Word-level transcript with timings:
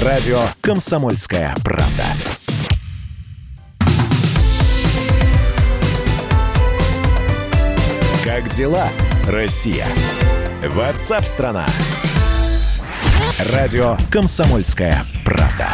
Радио 0.00 0.40
«Комсомольская 0.62 1.54
правда». 1.62 2.04
Как 8.24 8.48
дела, 8.48 8.88
Россия? 9.28 9.84
Ватсап-страна! 10.66 11.66
Радио 13.52 13.98
«Комсомольская 14.10 15.04
правда». 15.26 15.68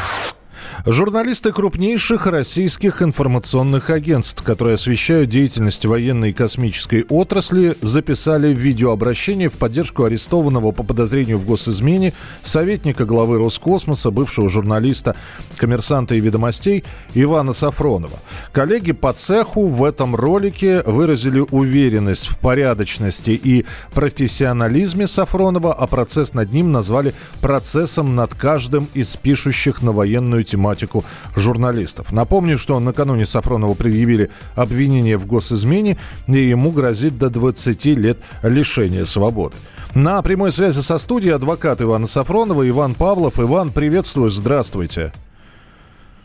Журналисты 0.91 1.52
крупнейших 1.52 2.27
российских 2.27 3.02
информационных 3.02 3.91
агентств, 3.91 4.43
которые 4.43 4.77
освещают 4.77 5.29
деятельность 5.29 5.84
военной 5.84 6.30
и 6.30 6.32
космической 6.32 7.04
отрасли, 7.11 7.77
записали 7.82 8.54
видеообращение 8.54 9.50
в 9.50 9.59
поддержку 9.59 10.04
арестованного 10.04 10.72
по 10.72 10.82
подозрению 10.82 11.36
в 11.36 11.45
госизмене 11.45 12.14
советника 12.43 13.04
главы 13.04 13.36
Роскосмоса, 13.36 14.11
бывшего 14.11 14.48
журналиста 14.48 15.14
«Коммерсанта» 15.58 16.14
и 16.14 16.21
«Ведомостей» 16.21 16.85
Ивана 17.13 17.52
Сафронова. 17.52 18.18
Коллеги 18.52 18.93
по 18.93 19.13
цеху 19.13 19.66
в 19.66 19.85
этом 19.85 20.16
ролике 20.16 20.82
выразили 20.86 21.44
уверенность 21.50 22.29
в 22.29 22.39
порядочности 22.39 23.32
и 23.32 23.66
профессионализме 23.93 25.07
Сафронова, 25.07 25.75
а 25.75 25.86
процесс 25.86 26.32
над 26.32 26.50
ним 26.50 26.72
назвали 26.72 27.13
процессом 27.43 28.16
над 28.16 28.35
каждым 28.35 28.89
из 28.94 29.18
пишущих 29.18 29.82
на 29.82 29.93
военную 29.93 30.44
тематику 30.44 30.78
тематику 30.79 31.05
журналистов. 31.37 32.12
Напомню, 32.12 32.59
что 32.59 32.81
накануне 32.81 33.27
Сафронову 33.27 33.75
предъявили 33.75 34.31
обвинение 34.56 35.17
в 35.17 35.27
госизмене, 35.27 35.98
и 36.27 36.39
ему 36.39 36.70
грозит 36.70 37.19
до 37.19 37.31
20 37.31 37.84
лет 37.86 38.19
лишения 38.42 39.05
свободы. 39.05 39.56
На 39.95 40.22
прямой 40.22 40.53
связи 40.53 40.81
со 40.81 40.98
студией 40.98 41.34
адвокат 41.34 41.81
Ивана 41.83 42.06
Сафронова 42.06 42.69
Иван 42.69 42.95
Павлов. 42.95 43.39
Иван, 43.39 43.70
приветствую, 43.70 44.31
здравствуйте. 44.31 45.12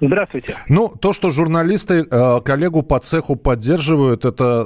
Здравствуйте. 0.02 0.58
Ну, 0.67 0.89
то, 0.99 1.14
что 1.14 1.30
журналисты 1.30 2.05
э, 2.09 2.39
коллегу 2.44 2.83
по 2.83 2.99
цеху 2.99 3.38
поддерживают, 3.38 4.25
это 4.25 4.66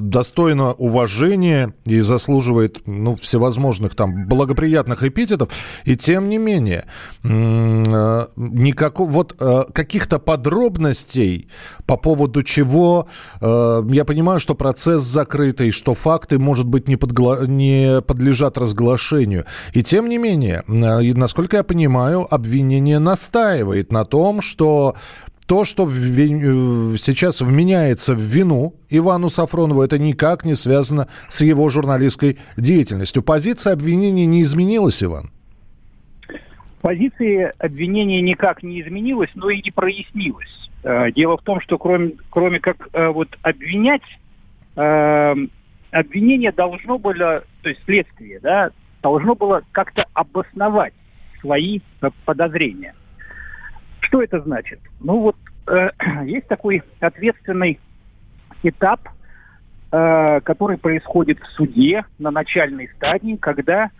достойно 0.00 0.72
уважения 0.72 1.74
и 1.84 2.00
заслуживает 2.00 2.86
ну, 2.86 3.16
всевозможных 3.16 3.94
там 3.94 4.26
благоприятных 4.26 5.02
эпитетов. 5.02 5.50
И 5.84 5.96
тем 5.96 6.28
не 6.28 6.38
менее, 6.38 6.86
э, 7.22 8.26
никакого, 8.36 9.08
вот 9.08 9.36
э, 9.40 9.64
каких-то 9.72 10.18
подробностей 10.18 11.48
по 11.86 11.96
поводу 11.96 12.42
чего 12.42 13.08
э, 13.40 13.82
я 13.90 14.04
понимаю, 14.04 14.40
что 14.40 14.54
процесс 14.54 15.02
закрытый, 15.02 15.70
что 15.70 15.94
факты, 15.94 16.38
может 16.38 16.66
быть, 16.66 16.88
не, 16.88 16.96
подгла- 16.96 17.46
не 17.46 18.00
подлежат 18.02 18.58
разглашению. 18.58 19.44
И 19.72 19.82
тем 19.82 20.08
не 20.08 20.18
менее, 20.18 20.64
насколько 20.66 21.56
я 21.56 21.64
понимаю, 21.64 22.26
обвинение 22.32 22.98
настаивает 22.98 23.92
на 23.92 24.04
том, 24.04 24.40
что 24.40 24.94
то, 25.46 25.64
что 25.64 25.84
в, 25.84 25.92
сейчас 25.92 27.40
вменяется 27.40 28.14
в 28.14 28.20
вину 28.20 28.74
Ивану 28.88 29.28
Сафронову, 29.28 29.82
это 29.82 29.98
никак 29.98 30.44
не 30.44 30.54
связано 30.54 31.08
с 31.28 31.42
его 31.42 31.68
журналистской 31.68 32.38
деятельностью. 32.56 33.22
Позиция 33.22 33.74
обвинения 33.74 34.26
не 34.26 34.42
изменилась, 34.42 35.02
Иван? 35.02 35.30
Позиция 36.80 37.52
обвинения 37.58 38.20
никак 38.20 38.62
не 38.62 38.80
изменилась, 38.80 39.30
но 39.34 39.50
и 39.50 39.62
не 39.62 39.70
прояснилась. 39.70 40.70
Э, 40.82 41.10
дело 41.12 41.38
в 41.38 41.42
том, 41.42 41.60
что 41.60 41.78
кроме, 41.78 42.12
кроме 42.30 42.60
как 42.60 42.88
э, 42.92 43.08
вот 43.08 43.28
обвинять, 43.42 44.02
э, 44.76 45.34
обвинение 45.90 46.52
должно 46.52 46.98
было, 46.98 47.44
то 47.62 47.68
есть 47.68 47.80
следствие, 47.84 48.40
да, 48.40 48.70
должно 49.02 49.34
было 49.34 49.62
как-то 49.72 50.04
обосновать 50.12 50.92
свои 51.40 51.80
подозрения. 52.24 52.94
Что 54.04 54.22
это 54.22 54.40
значит? 54.40 54.80
Ну 55.00 55.18
вот 55.20 55.36
э, 55.66 55.90
есть 56.26 56.46
такой 56.46 56.82
ответственный 57.00 57.80
этап, 58.62 59.00
э, 59.90 60.40
который 60.42 60.78
происходит 60.78 61.40
в 61.40 61.46
суде 61.52 62.04
на 62.18 62.30
начальной 62.30 62.88
стадии, 62.88 63.36
когда 63.36 63.90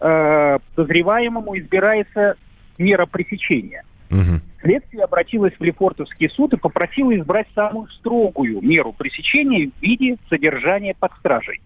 э, 0.00 0.58
подозреваемому 0.74 1.58
избирается 1.58 2.36
мера 2.78 3.06
пресечения. 3.06 3.84
Угу. 4.10 4.40
Следствие 4.60 5.04
обратилось 5.04 5.54
в 5.58 5.62
Лефортовский 5.62 6.28
суд 6.28 6.52
и 6.52 6.58
попросило 6.58 7.16
избрать 7.16 7.46
самую 7.54 7.88
строгую 7.88 8.60
меру 8.60 8.92
пресечения 8.92 9.70
в 9.70 9.82
виде 9.82 10.16
содержания 10.28 10.94
под 10.98 11.12
стражей. 11.18 11.60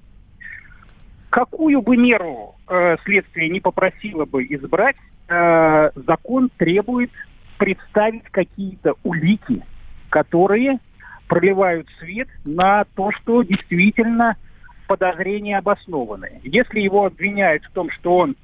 Какую 1.31 1.83
бы 1.83 1.97
меру 1.97 2.55
э, 2.69 2.97
следствие 3.05 3.49
не 3.49 3.61
попросило 3.61 4.25
бы 4.25 4.45
избрать, 4.45 4.97
э, 5.29 5.91
закон 5.95 6.51
требует 6.57 7.11
представить 7.59 8.25
какие-то 8.31 8.95
улики, 9.03 9.65
которые 10.09 10.79
проливают 11.27 11.87
свет 11.99 12.29
на 12.45 12.85
то, 12.95 13.13
что 13.13 13.43
действительно 13.43 14.37
подозрения 14.87 15.59
обоснованы. 15.59 16.41
Если 16.43 16.81
его 16.81 17.05
обвиняют 17.05 17.65
в 17.65 17.71
том, 17.73 17.91
что 17.91 18.17
он 18.17 18.37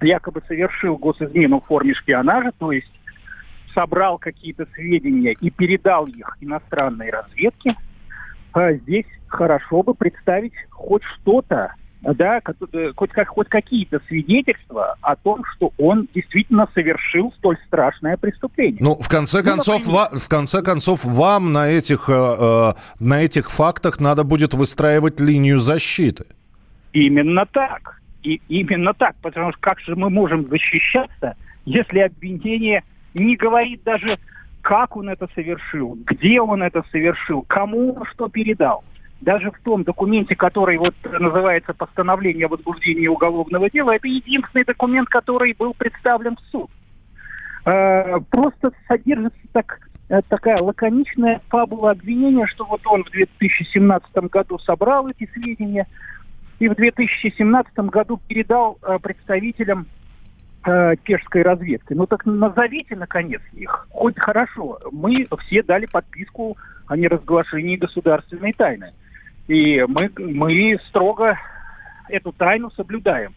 якобы 0.00 0.42
совершил 0.46 0.98
госизмену 0.98 1.60
в 1.60 1.66
форме 1.66 1.94
шпионажа, 1.94 2.52
то 2.58 2.72
есть 2.72 2.90
собрал 3.72 4.18
какие-то 4.18 4.66
сведения 4.74 5.32
и 5.32 5.50
передал 5.50 6.06
их 6.06 6.36
иностранной 6.40 7.10
разведке, 7.10 7.76
а 8.52 8.72
здесь 8.74 9.06
хорошо 9.28 9.82
бы 9.82 9.94
представить 9.94 10.52
хоть 10.68 11.02
что-то 11.04 11.74
да, 12.02 12.40
э, 12.72 12.92
хоть, 12.96 13.10
как, 13.10 13.28
хоть 13.28 13.48
какие-то 13.48 14.00
свидетельства 14.08 14.96
о 15.00 15.14
том, 15.16 15.44
что 15.44 15.72
он 15.78 16.08
действительно 16.14 16.68
совершил 16.74 17.32
столь 17.38 17.56
страшное 17.66 18.16
преступление. 18.16 18.78
Ну, 18.80 18.94
в 18.94 19.08
конце 19.08 19.38
ну, 19.38 19.44
концов, 19.44 19.86
ну, 19.86 19.92
например... 19.92 20.20
в 20.20 20.28
конце 20.28 20.62
концов, 20.62 21.04
вам 21.04 21.52
на 21.52 21.68
этих, 21.68 22.08
э, 22.08 22.12
э, 22.12 22.72
на 22.98 23.22
этих 23.22 23.50
фактах 23.50 24.00
надо 24.00 24.24
будет 24.24 24.52
выстраивать 24.54 25.20
линию 25.20 25.60
защиты. 25.60 26.24
Именно 26.92 27.46
так. 27.46 28.00
И 28.22 28.40
именно 28.48 28.94
так, 28.94 29.16
потому 29.22 29.52
что 29.52 29.60
как 29.60 29.80
же 29.80 29.96
мы 29.96 30.10
можем 30.10 30.46
защищаться, 30.46 31.36
если 31.64 32.00
обвинение 32.00 32.84
не 33.14 33.36
говорит 33.36 33.82
даже, 33.84 34.18
как 34.60 34.96
он 34.96 35.08
это 35.08 35.28
совершил, 35.34 35.98
где 36.06 36.40
он 36.40 36.62
это 36.62 36.84
совершил, 36.92 37.42
кому 37.42 37.94
он 37.94 38.04
что 38.06 38.28
передал 38.28 38.84
даже 39.22 39.50
в 39.50 39.58
том 39.60 39.84
документе, 39.84 40.34
который 40.34 40.78
вот 40.78 40.94
называется 41.04 41.72
постановление 41.72 42.46
о 42.46 42.50
возбуждении 42.50 43.06
уголовного 43.06 43.70
дела, 43.70 43.94
это 43.94 44.08
единственный 44.08 44.64
документ, 44.64 45.08
который 45.08 45.54
был 45.54 45.74
представлен 45.74 46.36
в 46.36 46.50
суд. 46.50 46.70
Э, 47.64 48.18
просто 48.30 48.72
содержится 48.88 49.38
так, 49.52 49.78
э, 50.08 50.20
такая 50.28 50.60
лаконичная 50.60 51.40
фабула 51.48 51.92
обвинения, 51.92 52.46
что 52.46 52.64
вот 52.64 52.80
он 52.84 53.04
в 53.04 53.10
2017 53.10 54.12
году 54.28 54.58
собрал 54.58 55.08
эти 55.08 55.30
сведения 55.32 55.86
и 56.58 56.68
в 56.68 56.74
2017 56.74 57.78
году 57.90 58.20
передал 58.28 58.78
э, 58.82 58.98
представителям 59.00 59.86
чешской 61.02 61.42
разведки. 61.42 61.92
Ну 61.92 62.06
так 62.06 62.24
назовите, 62.24 62.94
наконец, 62.94 63.40
их. 63.52 63.88
Хоть 63.90 64.16
хорошо. 64.16 64.78
Мы 64.92 65.26
все 65.40 65.60
дали 65.64 65.86
подписку 65.86 66.56
о 66.86 66.96
неразглашении 66.96 67.74
государственной 67.74 68.52
тайны. 68.52 68.92
И 69.52 69.84
мы, 69.86 70.10
мы 70.16 70.78
строго 70.88 71.38
эту 72.08 72.32
тайну 72.32 72.70
соблюдаем. 72.70 73.34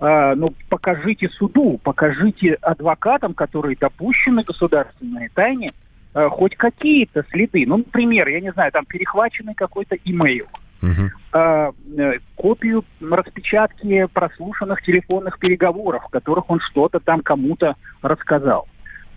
А, 0.00 0.34
ну, 0.34 0.52
покажите 0.68 1.28
суду, 1.28 1.78
покажите 1.84 2.54
адвокатам, 2.54 3.32
которые 3.32 3.76
допущены 3.76 4.42
государственной 4.42 5.28
тайне, 5.28 5.72
а, 6.14 6.30
хоть 6.30 6.56
какие-то 6.56 7.24
следы. 7.30 7.64
Ну, 7.64 7.76
например, 7.76 8.26
я 8.26 8.40
не 8.40 8.50
знаю, 8.52 8.72
там 8.72 8.86
перехваченный 8.86 9.54
какой-то 9.54 9.94
имейл. 10.04 10.46
Uh-huh. 10.82 11.10
А, 11.32 11.70
э, 11.96 12.18
копию 12.34 12.84
распечатки 13.00 14.06
прослушанных 14.12 14.82
телефонных 14.82 15.38
переговоров, 15.38 16.06
в 16.06 16.10
которых 16.10 16.50
он 16.50 16.58
что-то 16.58 16.98
там 16.98 17.20
кому-то 17.20 17.76
рассказал. 18.02 18.66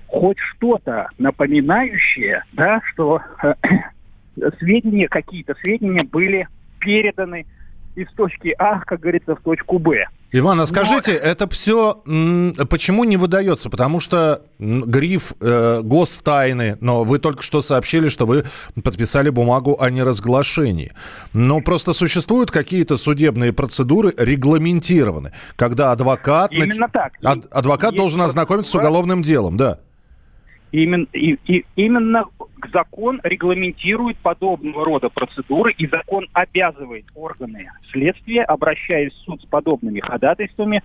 Хоть 0.06 0.38
что-то 0.38 1.10
напоминающее, 1.18 2.44
да, 2.54 2.82
что 2.92 3.22
э, 3.42 3.56
сведения, 4.60 5.08
какие-то 5.08 5.56
сведения 5.56 6.04
были 6.04 6.48
переданы 6.80 7.46
из 7.96 8.08
точки 8.14 8.56
А, 8.58 8.80
как 8.82 9.02
говорится, 9.02 9.36
в 9.36 9.42
точку 9.42 9.80
Б. 9.80 10.06
Иван, 10.32 10.62
а 10.62 10.68
скажите, 10.68 11.14
Но... 11.14 11.18
это 11.18 11.50
все 11.50 12.04
почему 12.70 13.04
не 13.04 13.18
выдается? 13.18 13.70
Потому 13.70 14.00
что 14.00 14.44
гриф 14.60 15.34
э, 15.42 15.82
гостайны, 15.82 16.78
но 16.82 17.04
вы 17.04 17.18
только 17.18 17.42
что 17.42 17.62
сообщили, 17.62 18.10
что 18.10 18.28
вы 18.28 18.46
подписали 18.84 19.30
бумагу 19.30 19.76
о 19.80 19.90
неразглашении. 19.90 20.92
Но 21.34 21.62
просто 21.62 21.94
существуют 21.94 22.52
какие-то 22.52 22.98
судебные 22.98 23.54
процедуры 23.54 24.14
регламентированы, 24.18 25.34
когда 25.56 25.92
адвокат... 25.92 26.52
Именно 26.52 26.76
нач... 26.82 26.92
так. 26.92 27.14
Ад- 27.24 27.46
адвокат 27.52 27.94
Есть 27.94 28.02
должен 28.02 28.22
ознакомиться 28.22 28.72
с 28.72 28.76
уголовным 28.76 29.24
делом, 29.24 29.58
да. 29.58 29.80
Именно, 30.72 31.08
и, 31.14 31.38
и, 31.46 31.66
именно 31.76 32.26
закон 32.72 33.20
регламентирует 33.24 34.18
подобного 34.18 34.86
рода 34.86 35.10
процедуры, 35.10 35.74
и 35.78 35.88
закон 35.88 36.28
обязывает 36.34 37.06
органы 37.16 37.72
следствия, 37.92 38.44
обращаясь 38.44 39.14
в 39.14 39.26
суд 39.26 39.42
с 39.42 39.46
подобными 39.46 40.00
ходатайствами, 40.00 40.84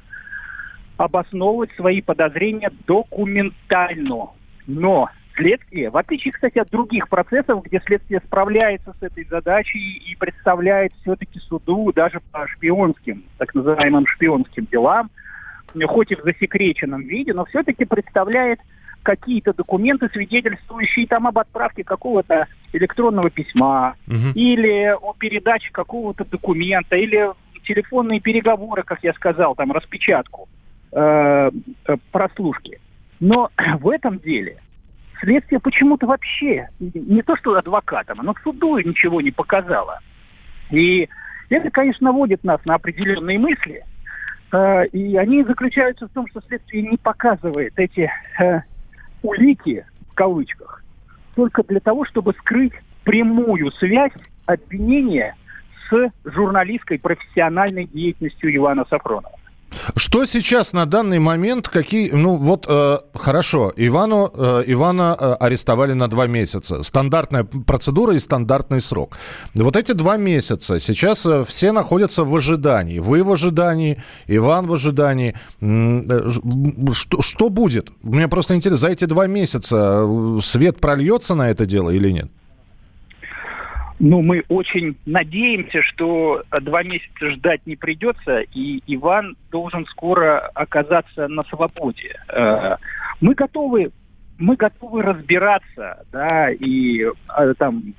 обосновывать 0.96 1.70
свои 1.72 2.00
подозрения 2.00 2.70
документально. 2.86 4.30
Но 4.66 5.10
следствие, 5.36 5.90
в 5.90 5.96
отличие, 5.96 6.32
кстати, 6.32 6.58
от 6.58 6.70
других 6.70 7.08
процессов, 7.08 7.62
где 7.64 7.80
следствие 7.84 8.22
справляется 8.24 8.94
с 8.98 9.02
этой 9.02 9.24
задачей 9.24 10.02
и 10.06 10.16
представляет 10.16 10.92
все-таки 11.02 11.38
суду 11.40 11.92
даже 11.92 12.20
по 12.32 12.46
шпионским, 12.48 13.24
так 13.36 13.54
называемым 13.54 14.06
шпионским 14.06 14.66
делам, 14.70 15.10
хоть 15.86 16.12
и 16.12 16.14
в 16.14 16.22
засекреченном 16.22 17.02
виде, 17.02 17.34
но 17.34 17.44
все-таки 17.44 17.84
представляет 17.84 18.60
какие-то 19.04 19.52
документы, 19.52 20.08
свидетельствующие 20.08 21.06
там 21.06 21.28
об 21.28 21.38
отправке 21.38 21.84
какого-то 21.84 22.48
электронного 22.72 23.30
письма 23.30 23.94
угу. 24.08 24.32
или 24.34 24.92
о 25.00 25.14
передаче 25.14 25.70
какого-то 25.70 26.24
документа, 26.24 26.96
или 26.96 27.30
телефонные 27.64 28.20
переговоры, 28.20 28.82
как 28.82 29.04
я 29.04 29.12
сказал, 29.12 29.54
там 29.54 29.70
распечатку 29.72 30.48
э, 30.92 31.50
э 31.86 31.96
прослушки. 32.10 32.80
Но 33.20 33.50
в 33.80 33.88
этом 33.88 34.18
деле 34.18 34.58
следствие 35.20 35.60
почему-то 35.60 36.06
вообще 36.06 36.68
не 36.80 37.22
то 37.22 37.36
что 37.36 37.56
адвокатам, 37.56 38.18
но 38.22 38.34
к 38.34 38.40
суду 38.40 38.78
ничего 38.78 39.20
не 39.20 39.30
показало. 39.30 40.00
И 40.70 41.08
это, 41.50 41.70
конечно, 41.70 42.06
наводит 42.06 42.42
нас 42.42 42.64
на 42.64 42.74
определенные 42.74 43.38
мысли. 43.38 43.84
Э, 44.52 44.86
и 44.86 45.16
они 45.16 45.44
заключаются 45.44 46.06
в 46.06 46.10
том, 46.10 46.26
что 46.28 46.40
следствие 46.42 46.82
не 46.82 46.96
показывает 46.96 47.72
эти 47.76 48.10
э, 48.40 48.60
улики, 49.24 49.84
в 50.10 50.14
кавычках, 50.14 50.84
только 51.34 51.64
для 51.64 51.80
того, 51.80 52.04
чтобы 52.04 52.32
скрыть 52.34 52.74
прямую 53.02 53.72
связь 53.72 54.12
обвинения 54.46 55.34
с 55.88 56.10
журналистской 56.24 56.98
профессиональной 56.98 57.86
деятельностью 57.86 58.54
Ивана 58.54 58.84
Сафронова. 58.88 59.34
Что 59.96 60.24
сейчас 60.26 60.72
на 60.72 60.86
данный 60.86 61.18
момент, 61.18 61.68
какие, 61.68 62.10
ну 62.10 62.36
вот, 62.36 62.66
э, 62.68 62.98
хорошо, 63.14 63.72
Ивану, 63.76 64.30
э, 64.34 64.64
Ивана 64.66 65.16
э, 65.18 65.32
арестовали 65.40 65.92
на 65.92 66.08
два 66.08 66.26
месяца. 66.26 66.82
Стандартная 66.82 67.44
процедура 67.44 68.14
и 68.14 68.18
стандартный 68.18 68.80
срок. 68.80 69.16
Вот 69.54 69.76
эти 69.76 69.92
два 69.92 70.16
месяца 70.16 70.80
сейчас 70.80 71.26
э, 71.26 71.44
все 71.46 71.72
находятся 71.72 72.24
в 72.24 72.34
ожидании. 72.34 72.98
Вы 72.98 73.22
в 73.22 73.32
ожидании, 73.32 74.02
Иван 74.26 74.66
в 74.66 74.72
ожидании. 74.72 75.34
Э, 75.60 76.30
что, 76.92 77.22
что 77.22 77.48
будет? 77.48 77.90
Мне 78.02 78.28
просто 78.28 78.54
интересно, 78.54 78.88
за 78.88 78.88
эти 78.88 79.04
два 79.04 79.26
месяца 79.26 80.04
э, 80.04 80.38
свет 80.42 80.80
прольется 80.80 81.34
на 81.34 81.50
это 81.50 81.66
дело 81.66 81.90
или 81.90 82.10
нет? 82.10 82.30
Ну, 84.00 84.22
мы 84.22 84.42
очень 84.48 84.96
надеемся, 85.06 85.82
что 85.82 86.42
два 86.62 86.82
месяца 86.82 87.30
ждать 87.30 87.60
не 87.64 87.76
придется, 87.76 88.38
и 88.52 88.82
Иван 88.86 89.36
должен 89.50 89.86
скоро 89.86 90.40
оказаться 90.54 91.28
на 91.28 91.44
свободе. 91.44 92.16
Э, 92.28 92.76
мы 93.20 93.34
готовы, 93.34 93.92
мы 94.36 94.56
готовы 94.56 95.02
разбираться, 95.02 96.04
да, 96.10 96.50
и 96.50 97.04
э, 97.04 97.54
там 97.56 97.94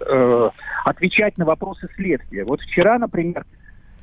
э, 0.00 0.50
отвечать 0.86 1.36
на 1.36 1.44
вопросы 1.44 1.88
следствия. 1.94 2.44
Вот 2.44 2.62
вчера, 2.62 2.98
например, 2.98 3.44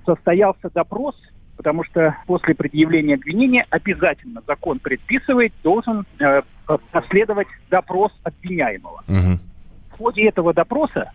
состоялся 0.05 0.69
допрос, 0.69 1.15
потому 1.57 1.83
что 1.85 2.15
после 2.27 2.53
предъявления 2.53 3.15
обвинения 3.15 3.65
обязательно 3.71 4.43
закон 4.45 4.77
предписывает, 4.77 5.53
должен 5.63 6.05
последовать 6.91 7.47
допрос 7.71 8.11
обвиняемого. 8.23 9.03
Угу 9.07 9.39
в 9.95 9.97
ходе 9.97 10.27
этого 10.27 10.53
допроса 10.53 11.11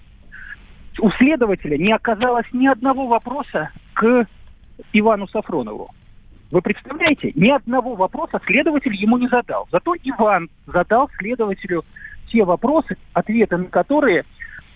у 0.98 1.10
следователя 1.10 1.76
не 1.76 1.92
оказалось 1.92 2.46
ни 2.52 2.66
одного 2.66 3.06
вопроса 3.06 3.70
к 3.94 4.26
Ивану 4.92 5.28
Сафронову. 5.28 5.88
Вы 6.50 6.62
представляете, 6.62 7.32
ни 7.34 7.50
одного 7.50 7.94
вопроса 7.94 8.40
следователь 8.44 8.94
ему 8.94 9.18
не 9.18 9.28
задал. 9.28 9.68
Зато 9.70 9.94
Иван 10.02 10.48
задал 10.66 11.08
следователю 11.18 11.84
те 12.26 12.44
вопросы, 12.44 12.96
ответы 13.12 13.56
на 13.56 13.66
которые 13.66 14.24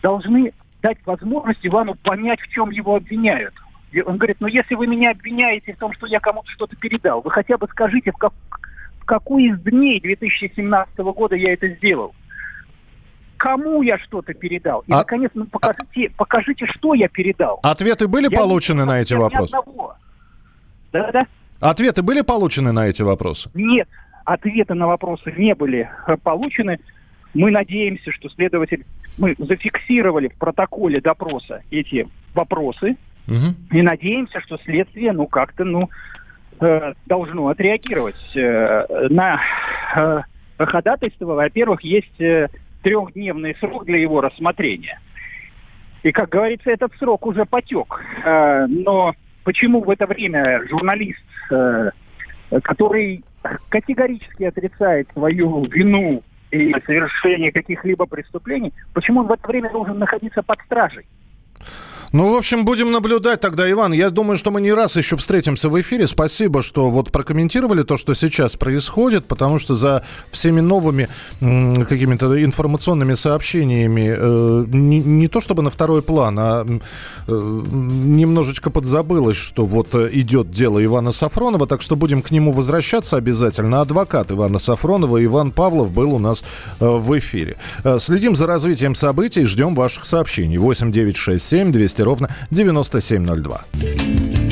должны 0.02 0.52
дать 0.82 0.98
возможность 1.06 1.66
Ивану 1.66 1.94
понять, 1.94 2.40
в 2.40 2.48
чем 2.48 2.70
его 2.70 2.96
обвиняют. 2.96 3.54
И 3.90 4.02
он 4.02 4.18
говорит, 4.18 4.36
ну 4.40 4.46
если 4.46 4.74
вы 4.74 4.86
меня 4.86 5.12
обвиняете 5.12 5.72
в 5.72 5.78
том, 5.78 5.92
что 5.94 6.06
я 6.06 6.20
кому-то 6.20 6.50
что-то 6.50 6.76
передал, 6.76 7.22
вы 7.22 7.30
хотя 7.30 7.56
бы 7.56 7.66
скажите, 7.68 8.12
в, 8.12 8.16
как, 8.16 8.32
в 9.00 9.04
какой 9.04 9.44
из 9.44 9.60
дней 9.62 10.00
2017 10.00 10.96
года 10.98 11.36
я 11.36 11.54
это 11.54 11.68
сделал 11.68 12.14
кому 13.36 13.82
я 13.82 13.98
что-то 13.98 14.34
передал. 14.34 14.80
И, 14.86 14.92
а... 14.92 14.98
наконец, 14.98 15.30
ну, 15.34 15.46
покажите, 15.46 16.10
покажите, 16.16 16.66
что 16.66 16.94
я 16.94 17.08
передал. 17.08 17.60
Ответы 17.62 18.08
были 18.08 18.28
я 18.30 18.38
получены 18.38 18.80
не, 18.80 18.86
на 18.86 19.00
эти 19.00 19.14
вопросы? 19.14 19.56
Да-да. 20.92 21.26
Ответы 21.60 22.02
были 22.02 22.20
получены 22.20 22.72
на 22.72 22.86
эти 22.86 23.02
вопросы? 23.02 23.50
Нет, 23.54 23.88
ответы 24.24 24.74
на 24.74 24.86
вопросы 24.86 25.32
не 25.36 25.54
были 25.54 25.88
э, 26.06 26.16
получены. 26.22 26.78
Мы 27.32 27.50
надеемся, 27.50 28.12
что 28.12 28.28
следователь... 28.28 28.84
Мы 29.16 29.34
зафиксировали 29.38 30.28
в 30.28 30.34
протоколе 30.34 31.00
допроса 31.00 31.62
эти 31.70 32.08
вопросы. 32.34 32.96
Угу. 33.28 33.76
И 33.78 33.82
надеемся, 33.82 34.40
что 34.40 34.58
следствие, 34.58 35.12
ну, 35.12 35.26
как-то, 35.26 35.64
ну, 35.64 35.88
э, 36.60 36.92
должно 37.06 37.48
отреагировать 37.48 38.36
э, 38.36 39.06
на 39.08 39.40
ходатайство. 40.58 41.34
Во-первых, 41.34 41.82
есть 41.82 42.20
трехдневный 42.84 43.56
срок 43.58 43.86
для 43.86 43.98
его 43.98 44.20
рассмотрения. 44.20 45.00
И, 46.04 46.12
как 46.12 46.28
говорится, 46.28 46.70
этот 46.70 46.94
срок 46.98 47.26
уже 47.26 47.46
потек. 47.46 48.00
Э, 48.24 48.66
но 48.66 49.14
почему 49.42 49.82
в 49.82 49.90
это 49.90 50.06
время 50.06 50.62
журналист, 50.68 51.24
э, 51.50 51.90
который 52.62 53.24
категорически 53.70 54.44
отрицает 54.44 55.08
свою 55.12 55.64
вину 55.64 56.22
и 56.50 56.72
совершение 56.86 57.50
каких-либо 57.50 58.06
преступлений, 58.06 58.72
почему 58.92 59.20
он 59.20 59.26
в 59.26 59.32
это 59.32 59.48
время 59.48 59.70
должен 59.70 59.98
находиться 59.98 60.42
под 60.42 60.60
стражей? 60.60 61.06
Ну, 62.14 62.32
в 62.32 62.36
общем, 62.36 62.64
будем 62.64 62.92
наблюдать 62.92 63.40
тогда, 63.40 63.68
Иван. 63.68 63.92
Я 63.92 64.08
думаю, 64.08 64.38
что 64.38 64.52
мы 64.52 64.60
не 64.60 64.72
раз 64.72 64.94
еще 64.94 65.16
встретимся 65.16 65.68
в 65.68 65.80
эфире. 65.80 66.06
Спасибо, 66.06 66.62
что 66.62 66.88
вот 66.88 67.10
прокомментировали 67.10 67.82
то, 67.82 67.96
что 67.96 68.14
сейчас 68.14 68.54
происходит, 68.54 69.24
потому 69.26 69.58
что 69.58 69.74
за 69.74 70.04
всеми 70.30 70.60
новыми 70.60 71.08
какими-то 71.40 72.44
информационными 72.44 73.14
сообщениями 73.14 74.14
э, 74.16 74.64
не, 74.68 75.00
не 75.00 75.26
то 75.26 75.40
чтобы 75.40 75.64
на 75.64 75.70
второй 75.70 76.02
план, 76.02 76.38
а 76.38 76.64
э, 76.64 76.72
немножечко 77.26 78.70
подзабылось, 78.70 79.36
что 79.36 79.66
вот 79.66 79.92
идет 79.96 80.52
дело 80.52 80.84
Ивана 80.84 81.10
Сафронова, 81.10 81.66
так 81.66 81.82
что 81.82 81.96
будем 81.96 82.22
к 82.22 82.30
нему 82.30 82.52
возвращаться 82.52 83.16
обязательно. 83.16 83.80
Адвокат 83.80 84.30
Ивана 84.30 84.60
Сафронова 84.60 85.24
Иван 85.24 85.50
Павлов 85.50 85.92
был 85.92 86.14
у 86.14 86.20
нас 86.20 86.44
э, 86.78 86.86
в 86.86 87.18
эфире. 87.18 87.56
Э, 87.82 87.98
следим 87.98 88.36
за 88.36 88.46
развитием 88.46 88.94
событий, 88.94 89.46
ждем 89.46 89.74
ваших 89.74 90.06
сообщений. 90.06 90.58
8 90.58 90.92
9 90.92 91.16
6 91.16 91.44
7 91.44 91.72
200 91.72 92.03
ровно 92.04 92.28
9702. 92.50 94.43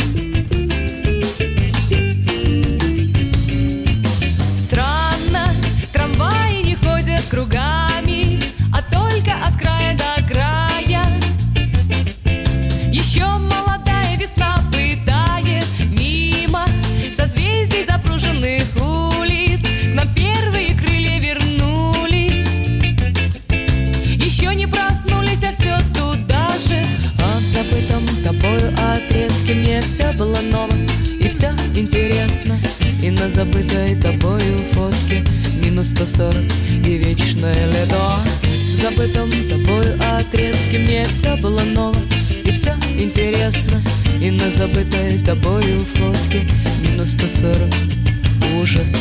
На 33.23 33.29
забытой 33.29 33.95
тобою 33.95 34.57
фотке 34.73 35.25
Минус 35.63 35.91
140 35.91 36.43
и 36.85 36.97
вечное 36.97 37.67
лето. 37.67 38.09
В 38.43 38.75
забытом 38.75 39.31
тобою 39.49 39.97
отрезке 40.19 40.79
Мне 40.79 41.05
все 41.05 41.37
было 41.37 41.61
ново 41.61 41.97
и 42.45 42.51
все 42.51 42.75
интересно. 42.99 43.81
И 44.21 44.29
на 44.33 44.51
забытой 44.51 45.19
тобою 45.25 45.79
фотке 45.95 46.49
Минус 46.81 47.13
140 47.13 47.73
ужас. 48.61 48.93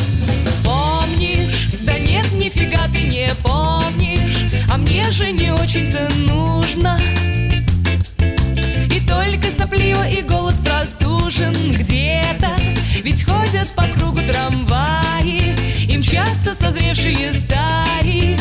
Помнишь? 0.62 1.70
Да 1.80 1.98
нет, 1.98 2.30
нифига 2.34 2.86
ты 2.92 3.02
не 3.02 3.28
помнишь. 3.42 4.46
А 4.70 4.76
мне 4.76 5.10
же 5.10 5.32
не 5.32 5.52
очень-то 5.52 6.08
нужно. 6.28 6.96
Только 9.12 9.52
сопливо 9.52 10.08
и 10.08 10.22
голос 10.22 10.58
простужен 10.58 11.54
где-то. 11.72 12.56
Ведь 13.02 13.24
ходят 13.24 13.68
по 13.76 13.82
мчатся 16.12 16.54
созревшие 16.54 17.32
стаи. 17.32 18.36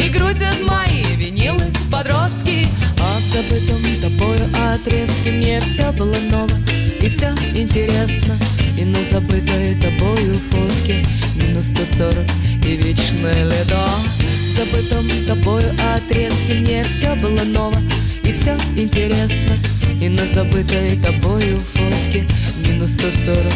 И 0.00 0.08
крутят 0.10 0.56
мои 0.62 1.02
винилы 1.16 1.64
подростки. 1.90 2.68
А 3.00 3.18
в 3.18 3.22
забытом 3.22 3.82
тобою 4.00 4.44
отрезке 4.70 5.32
мне 5.32 5.60
все 5.60 5.90
было 5.92 6.14
ново 6.30 6.54
И 7.00 7.08
все 7.08 7.34
интересно. 7.54 8.36
И 8.78 8.84
на 8.84 9.02
забытой 9.02 9.74
тобою 9.74 10.36
фотке 10.50 11.04
Минус 11.34 11.66
140 11.66 12.16
и 12.64 12.76
вечное 12.76 13.44
лето. 13.44 13.88
В 14.18 14.46
забытом 14.46 15.04
тобою 15.26 15.74
отрезке 15.96 16.54
мне 16.54 16.84
все 16.84 17.14
было 17.16 17.42
ново 17.42 17.78
И 18.22 18.32
все 18.32 18.56
интересно. 18.76 19.54
И 20.00 20.08
на 20.08 20.26
забытой 20.28 20.96
тобою 20.96 21.58
фотке 21.74 22.24
Минус 22.64 22.92
140 22.92 23.52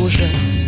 ужас 0.00 0.67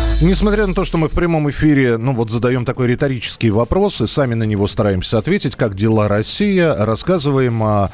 Несмотря 0.21 0.67
на 0.67 0.75
то, 0.75 0.85
что 0.85 0.99
мы 0.99 1.07
в 1.07 1.13
прямом 1.13 1.49
эфире, 1.49 1.97
ну 1.97 2.13
вот 2.13 2.29
задаем 2.29 2.63
такой 2.63 2.85
риторический 2.85 3.49
вопрос 3.49 4.01
и 4.01 4.07
сами 4.07 4.35
на 4.35 4.43
него 4.43 4.67
стараемся 4.67 5.17
ответить, 5.17 5.55
как 5.55 5.75
дела 5.75 6.07
Россия, 6.07 6.75
рассказываем 6.75 7.63
о 7.63 7.89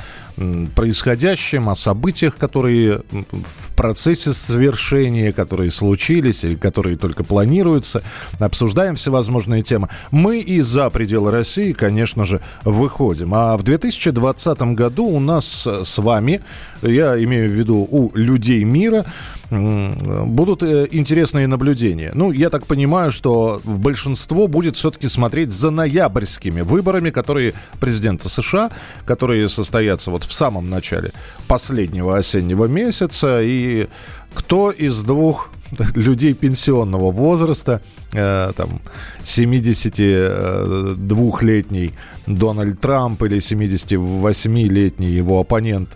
происходящем, 0.75 1.69
о 1.69 1.75
событиях, 1.75 2.35
которые 2.35 3.01
в 3.09 3.75
процессе 3.75 4.33
совершения, 4.33 5.31
которые 5.31 5.71
случились 5.71 6.43
или 6.43 6.55
которые 6.55 6.97
только 6.97 7.23
планируются, 7.23 8.03
обсуждаем 8.39 8.95
всевозможные 8.95 9.63
темы. 9.63 9.87
Мы 10.11 10.39
и 10.39 10.61
за 10.61 10.89
пределы 10.89 11.31
России, 11.31 11.71
конечно 11.71 12.25
же, 12.25 12.41
выходим. 12.63 13.33
А 13.33 13.57
в 13.57 13.63
2020 13.63 14.61
году 14.75 15.05
у 15.05 15.19
нас 15.19 15.65
с 15.65 15.97
вами, 15.97 16.41
я 16.81 17.21
имею 17.23 17.49
в 17.49 17.53
виду 17.53 17.87
у 17.89 18.11
людей 18.13 18.63
мира, 18.63 19.05
будут 19.49 20.63
э, 20.63 20.87
интересные 20.91 21.47
наблюдения. 21.47 22.11
Ну, 22.13 22.31
я 22.31 22.49
так 22.49 22.65
понимаю, 22.65 23.11
что 23.11 23.61
большинство 23.63 24.47
будет 24.47 24.75
все-таки 24.75 25.07
смотреть 25.07 25.51
за 25.51 25.71
ноябрьскими 25.71 26.61
выборами, 26.61 27.09
которые 27.09 27.53
президента 27.79 28.29
США, 28.29 28.71
которые 29.05 29.47
состоятся 29.49 30.11
вот 30.11 30.25
в 30.25 30.33
самом 30.33 30.69
начале 30.69 31.11
последнего 31.47 32.17
осеннего 32.17 32.65
месяца. 32.65 33.41
И 33.41 33.87
кто 34.33 34.71
из 34.71 35.01
двух 35.01 35.49
людей 35.95 36.33
пенсионного 36.33 37.11
возраста, 37.11 37.81
э, 38.13 38.51
там, 38.55 38.79
72-летний 39.23 41.93
Дональд 42.25 42.81
Трамп 42.81 43.21
или 43.23 43.37
78-летний 43.37 45.07
его 45.07 45.39
оппонент 45.39 45.89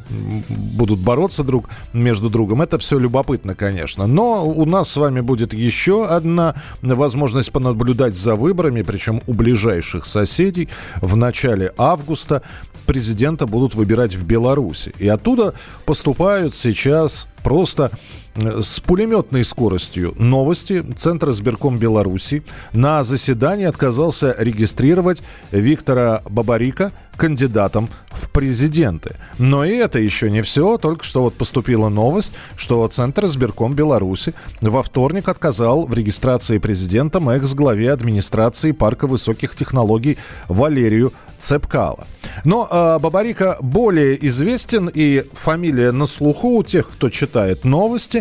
будут 0.50 1.00
бороться 1.00 1.44
друг 1.44 1.70
между 1.94 2.30
другом. 2.30 2.62
Это 2.62 2.78
все 2.78 3.00
любопытно, 3.00 3.56
конечно. 3.56 4.08
Но 4.08 4.48
у 4.48 4.66
нас 4.66 4.90
с 4.90 4.98
вами 4.98 5.22
будет 5.22 5.54
еще 5.54 6.06
одна 6.06 6.56
возможность 6.82 7.52
понаблюдать 7.52 8.16
за 8.16 8.36
выборами, 8.36 8.82
причем 8.82 9.22
у 9.28 9.34
ближайших 9.34 10.06
соседей 10.06 10.70
в 11.02 11.18
начале 11.18 11.74
августа 11.78 12.42
президента 12.86 13.46
будут 13.46 13.76
выбирать 13.76 14.16
в 14.16 14.26
Беларуси. 14.26 14.94
И 15.00 15.08
оттуда 15.08 15.54
поступают 15.86 16.56
сейчас 16.56 17.28
просто 17.44 17.92
с 18.36 18.80
пулеметной 18.80 19.44
скоростью 19.44 20.14
новости. 20.18 20.84
Центр 20.96 21.32
избирком 21.32 21.78
Беларуси 21.78 22.44
на 22.74 23.04
заседании 23.04 23.66
отказался 23.66 24.36
регистрировать 24.38 25.22
Виктора 25.52 26.22
Бабарика 26.30 26.92
кандидатом 27.18 27.90
в 28.10 28.30
президенты. 28.30 29.16
Но 29.38 29.66
и 29.66 29.76
это 29.76 30.00
еще 30.00 30.32
не 30.32 30.42
все. 30.42 30.78
Только 30.78 31.04
что 31.04 31.24
вот 31.24 31.34
поступила 31.34 31.90
новость, 31.90 32.34
что 32.56 32.88
Центр 32.88 33.26
избирком 33.26 33.74
Беларуси 33.74 34.34
во 34.62 34.82
вторник 34.82 35.28
отказал 35.28 35.86
в 35.86 35.94
регистрации 35.94 36.58
президентом 36.58 37.30
экс-главе 37.30 37.92
администрации 37.92 38.72
парка 38.72 39.08
высоких 39.08 39.56
технологий 39.56 40.18
Валерию 40.48 41.14
Цепкала. 41.42 42.06
Но 42.46 42.68
э, 42.70 43.00
Бабарика 43.00 43.58
более 43.62 44.26
известен 44.28 44.90
и 44.94 45.26
фамилия 45.34 45.92
на 45.92 46.06
слуху 46.06 46.58
у 46.58 46.64
тех, 46.64 46.90
кто 46.90 47.10
читает 47.10 47.66
новости. 47.66 48.21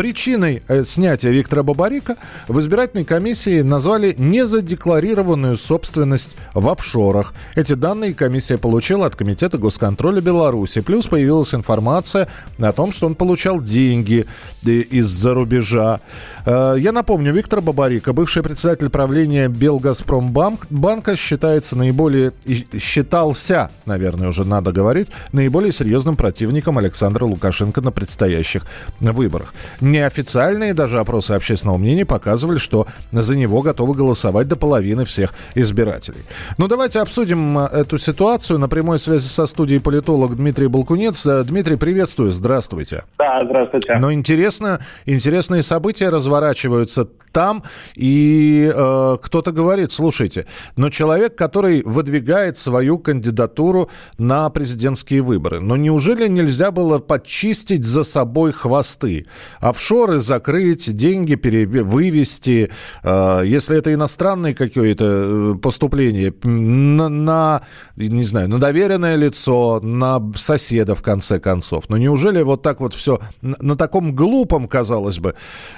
Причиной 0.00 0.62
э, 0.66 0.86
снятия 0.86 1.30
Виктора 1.30 1.62
Бабарика 1.62 2.16
в 2.48 2.58
избирательной 2.58 3.04
комиссии 3.04 3.60
назвали 3.60 4.14
незадекларированную 4.16 5.58
собственность 5.58 6.38
в 6.54 6.66
офшорах. 6.70 7.34
Эти 7.54 7.74
данные 7.74 8.14
комиссия 8.14 8.56
получила 8.56 9.04
от 9.04 9.14
Комитета 9.14 9.58
госконтроля 9.58 10.22
Беларуси. 10.22 10.80
Плюс 10.80 11.06
появилась 11.06 11.52
информация 11.52 12.28
о 12.58 12.72
том, 12.72 12.92
что 12.92 13.08
он 13.08 13.14
получал 13.14 13.60
деньги 13.60 14.24
э, 14.64 14.70
из-за 14.70 15.34
рубежа. 15.34 16.00
Э, 16.46 16.76
я 16.78 16.92
напомню, 16.92 17.34
Виктор 17.34 17.60
Бабарика, 17.60 18.14
бывший 18.14 18.42
председатель 18.42 18.88
правления 18.88 19.48
Белгазпромбанка, 19.48 21.14
считается 21.14 21.76
наиболее, 21.76 22.32
считался, 22.78 23.70
наверное, 23.84 24.28
уже 24.28 24.46
надо 24.46 24.72
говорить, 24.72 25.08
наиболее 25.32 25.72
серьезным 25.72 26.16
противником 26.16 26.78
Александра 26.78 27.26
Лукашенко 27.26 27.82
на 27.82 27.90
предстоящих 27.90 28.64
выборах. 28.98 29.52
Неофициальные 29.90 30.72
даже 30.72 31.00
опросы 31.00 31.32
общественного 31.32 31.76
мнения 31.76 32.06
показывали, 32.06 32.58
что 32.58 32.86
за 33.10 33.36
него 33.36 33.60
готовы 33.60 33.94
голосовать 33.94 34.46
до 34.46 34.54
половины 34.54 35.04
всех 35.04 35.34
избирателей. 35.56 36.20
Ну, 36.58 36.68
давайте 36.68 37.00
обсудим 37.00 37.58
э, 37.58 37.66
эту 37.72 37.98
ситуацию. 37.98 38.60
На 38.60 38.68
прямой 38.68 39.00
связи 39.00 39.26
со 39.26 39.46
студией 39.46 39.80
политолог 39.80 40.36
Дмитрий 40.36 40.68
Балкунец. 40.68 41.26
Э, 41.26 41.42
Дмитрий, 41.42 41.74
приветствую, 41.74 42.30
здравствуйте. 42.30 43.02
Да, 43.18 43.44
здравствуйте. 43.44 43.96
Но 43.98 44.12
интересно, 44.12 44.78
интересные 45.06 45.62
события 45.62 46.08
разворачиваются 46.08 47.08
там, 47.32 47.62
и 47.94 48.70
э, 48.74 49.16
кто-то 49.22 49.52
говорит, 49.52 49.92
слушайте, 49.92 50.46
но 50.76 50.90
человек, 50.90 51.36
который 51.36 51.82
выдвигает 51.82 52.58
свою 52.58 52.98
кандидатуру 52.98 53.90
на 54.18 54.48
президентские 54.50 55.22
выборы, 55.22 55.60
но 55.60 55.76
неужели 55.76 56.28
нельзя 56.28 56.70
было 56.70 56.98
подчистить 56.98 57.84
за 57.84 58.04
собой 58.04 58.52
хвосты? 58.52 59.26
Офшоры 59.60 60.20
закрыть, 60.20 60.94
деньги 60.94 61.34
пере- 61.34 61.66
вывести, 61.66 62.70
э, 63.02 63.42
если 63.44 63.76
это 63.76 63.92
иностранные 63.92 64.54
какие-то 64.54 65.04
э, 65.06 65.54
поступления, 65.62 66.32
на, 66.42 67.08
на, 67.08 67.62
не 67.96 68.24
знаю, 68.24 68.48
на 68.48 68.58
доверенное 68.58 69.16
лицо, 69.16 69.80
на 69.82 70.20
соседа, 70.36 70.94
в 70.94 71.02
конце 71.02 71.38
концов. 71.38 71.88
Но 71.88 71.96
неужели 71.96 72.42
вот 72.42 72.62
так 72.62 72.80
вот 72.80 72.94
все 72.94 73.20
на, 73.42 73.76
таком 73.76 74.14
глупом, 74.14 74.68
казалось 74.68 75.18
бы, 75.18 75.34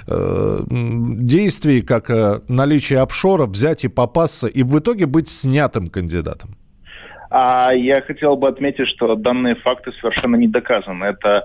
э, 0.07 0.63
действий, 1.43 1.81
как 1.81 2.09
э, 2.09 2.39
наличие 2.47 2.99
офшора, 2.99 3.45
взять 3.45 3.85
и 3.85 3.89
попасться, 3.89 4.47
и 4.47 4.63
в 4.63 4.77
итоге 4.79 5.05
быть 5.05 5.27
снятым 5.27 5.87
кандидатом? 5.87 6.55
А 7.29 7.71
я 7.73 8.01
хотел 8.01 8.35
бы 8.35 8.47
отметить, 8.47 8.87
что 8.87 9.15
данные 9.15 9.55
факты 9.55 9.91
совершенно 9.99 10.35
не 10.35 10.47
доказаны. 10.47 11.05
Это 11.05 11.43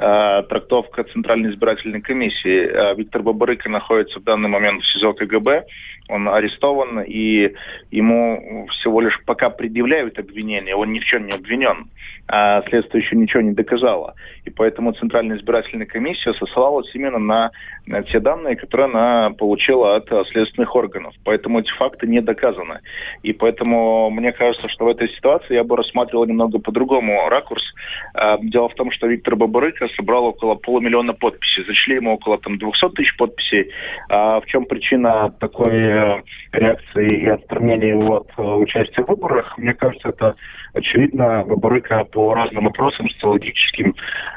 трактовка 0.00 1.04
Центральной 1.04 1.50
избирательной 1.50 2.00
комиссии. 2.00 2.66
Э, 2.66 2.94
Виктор 2.94 3.22
Бабарыка 3.22 3.68
находится 3.68 4.18
в 4.18 4.24
данный 4.24 4.48
момент 4.48 4.82
в 4.82 4.92
СИЗО 4.92 5.12
КГБ. 5.12 5.66
Он 6.08 6.28
арестован, 6.28 7.02
и 7.02 7.54
ему 7.90 8.66
всего 8.70 9.00
лишь 9.02 9.22
пока 9.26 9.50
предъявляют 9.50 10.18
обвинение. 10.18 10.74
Он 10.74 10.92
ни 10.92 11.00
в 11.00 11.04
чем 11.04 11.26
не 11.26 11.32
обвинен. 11.32 11.90
А 12.26 12.62
следствие 12.68 13.02
еще 13.02 13.14
ничего 13.14 13.42
не 13.42 13.52
доказало. 13.52 14.14
И 14.44 14.50
поэтому 14.50 14.92
Центральная 14.92 15.36
избирательная 15.36 15.86
комиссия 15.86 16.32
сослалась 16.34 16.90
именно 16.94 17.18
на, 17.18 18.02
те 18.04 18.20
данные, 18.20 18.56
которые 18.56 18.86
она 18.86 19.30
получила 19.30 19.96
от 19.96 20.08
следственных 20.28 20.74
органов. 20.74 21.14
Поэтому 21.24 21.60
эти 21.60 21.70
факты 21.72 22.06
не 22.06 22.20
доказаны. 22.20 22.80
И 23.22 23.32
поэтому 23.32 24.10
мне 24.10 24.32
кажется, 24.32 24.68
что 24.68 24.86
в 24.86 24.88
этой 24.88 25.08
ситуации 25.10 25.54
я 25.54 25.64
бы 25.64 25.76
рассматривал 25.76 26.24
немного 26.24 26.58
по-другому 26.58 27.28
ракурс. 27.28 27.62
Дело 28.42 28.68
в 28.68 28.74
том, 28.74 28.90
что 28.90 29.06
Виктор 29.06 29.36
Бабарыка 29.36 29.89
собрал 29.96 30.26
около 30.26 30.54
полумиллиона 30.54 31.12
подписей. 31.12 31.64
Зачли 31.64 31.96
ему 31.96 32.14
около 32.14 32.38
там, 32.38 32.58
200 32.58 32.90
тысяч 32.90 33.16
подписей. 33.16 33.70
А 34.08 34.40
в 34.40 34.46
чем 34.46 34.64
причина 34.64 35.30
такой 35.40 35.72
э, 35.72 36.22
реакции 36.52 37.20
и 37.22 37.26
отстранения 37.26 37.90
его 37.90 38.18
от 38.18 38.30
э, 38.36 38.42
участия 38.42 39.02
в 39.02 39.08
выборах? 39.08 39.56
Мне 39.58 39.74
кажется, 39.74 40.10
это 40.10 40.36
очевидно 40.74 41.44
Бабарыка 41.46 42.04
по 42.04 42.34
разным 42.34 42.64
вопросам 42.64 43.08
социологическим 43.10 43.94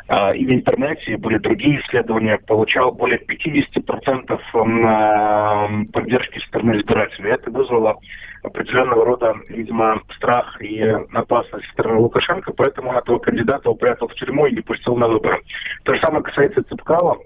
э, 0.07 0.35
и 0.35 0.45
в 0.45 0.51
интернете, 0.51 1.17
были 1.17 1.37
другие 1.37 1.81
исследования, 1.81 2.37
получал 2.37 2.91
более 2.91 3.19
50% 3.19 4.65
на 4.65 5.69
поддержки 5.91 6.39
стороны 6.39 6.77
избирателей. 6.77 7.31
Это 7.31 7.51
вызвало 7.51 7.99
определенного 8.43 9.05
рода, 9.05 9.35
видимо, 9.49 10.01
страх 10.15 10.61
и 10.61 10.81
опасность 11.13 11.65
стороны 11.71 11.99
Лукашенко, 11.99 12.53
поэтому 12.53 12.89
он 12.89 12.97
этого 12.97 13.17
кандидата 13.19 13.69
упрятал 13.69 14.09
в 14.09 14.15
тюрьму 14.15 14.45
и 14.47 14.55
не 14.55 14.61
пустил 14.61 14.95
на 14.97 15.07
выборы. 15.07 15.41
То 15.83 15.95
же 15.95 16.01
самое 16.01 16.23
касается 16.23 16.63
Цыпкала. 16.63 17.17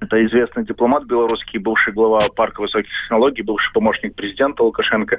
Это 0.00 0.24
известный 0.26 0.64
дипломат 0.64 1.04
белорусский, 1.04 1.58
бывший 1.58 1.92
глава 1.92 2.28
парка 2.28 2.60
высоких 2.60 2.90
технологий, 3.02 3.42
бывший 3.42 3.72
помощник 3.72 4.14
президента 4.14 4.62
Лукашенко. 4.62 5.18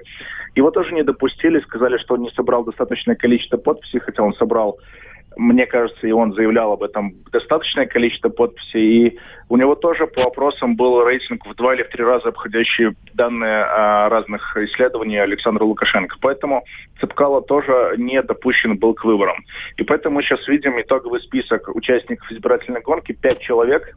Его 0.55 0.71
тоже 0.71 0.93
не 0.93 1.03
допустили, 1.03 1.59
сказали, 1.61 1.97
что 1.97 2.13
он 2.13 2.21
не 2.21 2.29
собрал 2.29 2.63
достаточное 2.63 3.15
количество 3.15 3.57
подписей, 3.57 3.99
хотя 3.99 4.23
он 4.23 4.33
собрал 4.35 4.79
мне 5.37 5.65
кажется, 5.65 6.07
и 6.07 6.11
он 6.11 6.33
заявлял 6.33 6.71
об 6.71 6.83
этом 6.83 7.13
достаточное 7.31 7.85
количество 7.85 8.29
подписей. 8.29 9.07
И 9.07 9.19
у 9.49 9.57
него 9.57 9.75
тоже 9.75 10.07
по 10.07 10.23
вопросам 10.23 10.75
был 10.75 11.03
рейтинг 11.03 11.45
в 11.45 11.55
два 11.55 11.75
или 11.75 11.83
в 11.83 11.89
три 11.89 12.03
раза 12.03 12.29
обходящий 12.29 12.95
данные 13.13 13.63
а, 13.63 14.09
разных 14.09 14.57
исследований 14.57 15.17
Александра 15.17 15.63
Лукашенко. 15.63 16.17
Поэтому 16.21 16.63
Цепкало 16.99 17.41
тоже 17.41 17.95
не 17.97 18.21
допущен 18.21 18.77
был 18.77 18.93
к 18.93 19.03
выборам. 19.03 19.45
И 19.77 19.83
поэтому 19.83 20.15
мы 20.15 20.23
сейчас 20.23 20.47
видим 20.47 20.79
итоговый 20.79 21.21
список 21.21 21.73
участников 21.75 22.31
избирательной 22.31 22.81
гонки. 22.81 23.11
Пять 23.13 23.39
человек 23.39 23.95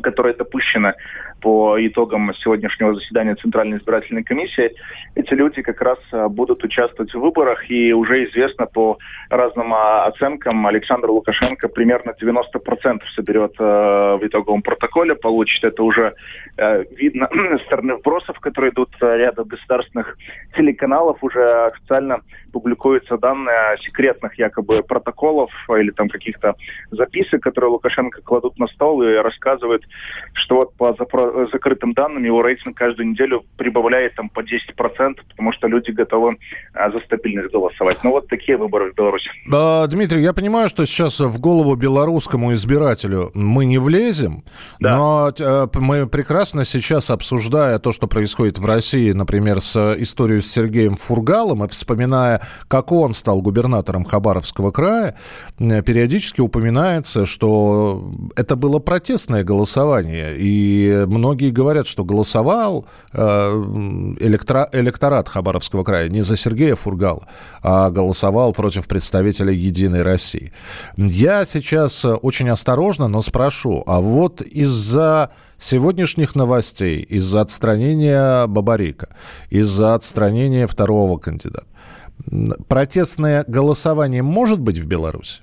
которые 0.00 0.34
допущены 0.34 0.94
по 1.40 1.76
итогам 1.78 2.32
сегодняшнего 2.34 2.94
заседания 2.94 3.34
Центральной 3.34 3.78
избирательной 3.78 4.24
комиссии, 4.24 4.74
эти 5.14 5.32
люди 5.34 5.62
как 5.62 5.80
раз 5.80 5.98
а, 6.12 6.28
будут 6.28 6.62
участвовать 6.64 7.14
в 7.14 7.18
выборах, 7.18 7.70
и 7.70 7.92
уже 7.92 8.24
известно 8.24 8.66
по 8.66 8.98
разным 9.30 9.72
а, 9.72 10.06
оценкам, 10.06 10.66
Александр 10.66 11.10
Лукашенко 11.10 11.68
примерно 11.68 12.14
90% 12.20 13.00
соберет 13.14 13.54
э, 13.58 13.62
в 13.62 14.20
итоговом 14.22 14.62
протоколе, 14.62 15.14
получит 15.14 15.64
это 15.64 15.82
уже 15.82 16.14
видно 16.96 17.28
со 17.58 17.64
стороны 17.64 17.96
вбросов, 17.96 18.38
которые 18.40 18.72
идут 18.72 18.90
рядом 19.00 19.48
государственных 19.48 20.16
телеканалов, 20.56 21.18
уже 21.22 21.66
официально 21.66 22.20
публикуются 22.52 23.16
данные 23.16 23.76
секретных 23.80 24.38
якобы 24.38 24.82
протоколов 24.82 25.50
или 25.70 25.90
там 25.90 26.08
каких-то 26.08 26.54
записок, 26.90 27.42
которые 27.42 27.70
Лукашенко 27.70 28.22
кладут 28.22 28.58
на 28.58 28.66
стол 28.68 29.02
и 29.02 29.14
рассказывают, 29.14 29.84
что 30.32 30.56
вот 30.56 30.74
по 30.74 30.96
закрытым 31.52 31.92
данным 31.92 32.24
его 32.24 32.42
рейтинг 32.42 32.76
каждую 32.76 33.10
неделю 33.10 33.44
прибавляет 33.56 34.14
там 34.14 34.28
по 34.28 34.40
10%, 34.40 35.16
потому 35.28 35.52
что 35.52 35.66
люди 35.66 35.90
готовы 35.90 36.38
а, 36.74 36.90
за 36.90 37.00
стабильность 37.00 37.52
голосовать. 37.52 37.98
Ну 38.04 38.10
вот 38.10 38.28
такие 38.28 38.56
выборы 38.56 38.92
в 38.92 38.94
Беларуси. 38.94 39.30
А, 39.52 39.86
Дмитрий, 39.86 40.22
я 40.22 40.32
понимаю, 40.32 40.68
что 40.68 40.86
сейчас 40.86 41.20
в 41.20 41.40
голову 41.40 41.74
белорусскому 41.74 42.52
избирателю 42.52 43.30
мы 43.34 43.64
не 43.64 43.78
влезем, 43.78 44.44
да. 44.78 44.96
но 44.96 45.32
а, 45.40 45.68
мы 45.74 46.06
прекрасно 46.06 46.64
сейчас, 46.64 47.10
обсуждая 47.10 47.78
то, 47.78 47.92
что 47.92 48.06
происходит 48.06 48.58
в 48.58 48.66
России, 48.66 49.12
например, 49.12 49.60
с 49.60 49.94
историей 49.98 50.40
с 50.40 50.50
Сергеем 50.50 50.94
Фургалом, 50.94 51.64
и 51.64 51.68
вспоминая, 51.68 52.42
как 52.68 52.92
он 52.92 53.14
стал 53.14 53.42
губернатором 53.42 54.04
Хабаровского 54.04 54.70
края, 54.70 55.16
периодически 55.58 56.40
упоминается, 56.40 57.26
что 57.26 58.10
это 58.36 58.56
было 58.56 58.78
протестное 58.78 59.44
голосование, 59.44 59.69
и 60.38 61.04
многие 61.06 61.50
говорят, 61.50 61.86
что 61.86 62.04
голосовал 62.04 62.86
э, 63.12 63.18
электро, 64.20 64.68
электорат 64.72 65.28
Хабаровского 65.28 65.84
края 65.84 66.08
не 66.08 66.22
за 66.22 66.36
Сергея 66.36 66.74
Фургала, 66.74 67.26
а 67.62 67.90
голосовал 67.90 68.52
против 68.52 68.86
представителя 68.86 69.52
«Единой 69.52 70.02
России». 70.02 70.52
Я 70.96 71.44
сейчас 71.44 72.04
очень 72.04 72.48
осторожно, 72.48 73.08
но 73.08 73.22
спрошу, 73.22 73.82
а 73.86 74.00
вот 74.00 74.42
из-за 74.42 75.30
сегодняшних 75.58 76.34
новостей, 76.34 77.02
из-за 77.02 77.42
отстранения 77.42 78.46
Бабарика, 78.46 79.08
из-за 79.50 79.94
отстранения 79.94 80.66
второго 80.66 81.18
кандидата, 81.18 81.66
протестное 82.68 83.44
голосование 83.46 84.22
может 84.22 84.58
быть 84.60 84.78
в 84.78 84.86
Беларуси? 84.86 85.42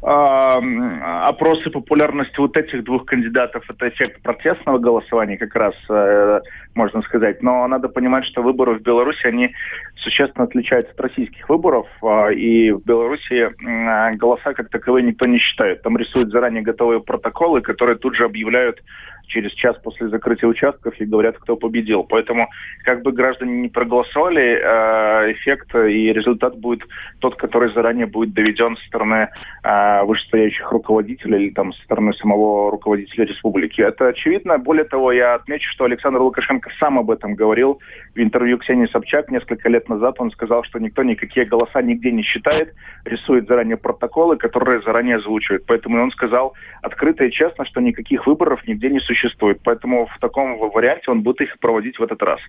Опросы 0.00 1.70
популярности 1.70 2.38
вот 2.38 2.56
этих 2.56 2.84
двух 2.84 3.04
кандидатов 3.04 3.64
это 3.68 3.88
эффект 3.88 4.22
протестного 4.22 4.78
голосования 4.78 5.36
как 5.36 5.54
раз 5.56 5.74
э, 5.90 6.40
можно 6.74 7.02
сказать. 7.02 7.42
Но 7.42 7.66
надо 7.66 7.88
понимать 7.88 8.24
что 8.26 8.42
выборы 8.42 8.78
в 8.78 8.82
беларуси 8.82 9.26
они 9.26 9.54
существенно 9.96 10.44
отличаются 10.44 10.92
от 10.92 11.00
российских 11.00 11.48
выборов 11.48 11.88
э, 12.02 12.34
и 12.34 12.70
в 12.70 12.84
беларуси 12.84 13.50
э, 13.50 14.16
голоса 14.16 14.54
как 14.54 14.70
таковые 14.70 15.04
никто 15.04 15.26
не 15.26 15.38
считает. 15.38 15.82
Там 15.82 15.96
рисуют 15.98 16.30
заранее 16.30 16.62
готовые 16.62 17.00
протоколы 17.00 17.60
которые 17.60 17.96
тут 17.96 18.14
же 18.14 18.24
объявляют 18.24 18.80
через 19.28 19.52
час 19.52 19.76
после 19.82 20.08
закрытия 20.08 20.48
участков 20.48 20.94
и 20.98 21.04
говорят, 21.04 21.38
кто 21.38 21.56
победил. 21.56 22.02
Поэтому, 22.02 22.48
как 22.84 23.02
бы 23.02 23.12
граждане 23.12 23.60
не 23.60 23.68
проголосовали, 23.68 24.58
э, 24.60 25.32
эффект 25.32 25.74
и 25.74 26.12
результат 26.12 26.56
будет 26.56 26.82
тот, 27.20 27.36
который 27.36 27.72
заранее 27.72 28.06
будет 28.06 28.32
доведен 28.32 28.76
со 28.76 28.86
стороны 28.86 29.28
э, 29.62 30.02
вышестоящих 30.04 30.72
руководителей 30.72 31.44
или 31.46 31.50
там 31.50 31.72
со 31.72 31.82
стороны 31.84 32.12
самого 32.14 32.70
руководителя 32.70 33.26
республики. 33.26 33.80
Это 33.80 34.08
очевидно. 34.08 34.58
Более 34.58 34.84
того, 34.84 35.12
я 35.12 35.34
отмечу, 35.34 35.70
что 35.70 35.84
Александр 35.84 36.20
Лукашенко 36.20 36.70
сам 36.80 36.98
об 36.98 37.10
этом 37.10 37.34
говорил 37.34 37.80
в 38.14 38.18
интервью 38.18 38.58
Ксении 38.58 38.86
Собчак 38.86 39.30
несколько 39.30 39.68
лет 39.68 39.88
назад. 39.88 40.16
Он 40.18 40.30
сказал, 40.30 40.64
что 40.64 40.78
никто 40.78 41.02
никакие 41.02 41.46
голоса 41.46 41.82
нигде 41.82 42.10
не 42.10 42.22
считает, 42.22 42.74
рисует 43.04 43.46
заранее 43.46 43.76
протоколы, 43.76 44.36
которые 44.36 44.80
заранее 44.82 45.16
озвучивают. 45.16 45.64
Поэтому 45.66 46.02
он 46.02 46.10
сказал 46.10 46.54
открыто 46.82 47.24
и 47.24 47.30
честно, 47.30 47.66
что 47.66 47.80
никаких 47.80 48.26
выборов 48.26 48.66
нигде 48.66 48.88
не 48.88 49.00
существует 49.00 49.17
существует. 49.18 49.60
Поэтому 49.64 50.06
в 50.06 50.18
таком 50.20 50.58
варианте 50.58 51.10
он 51.10 51.22
будет 51.22 51.40
их 51.40 51.58
проводить 51.58 51.98
в 51.98 52.02
этот 52.02 52.22
раз. 52.22 52.40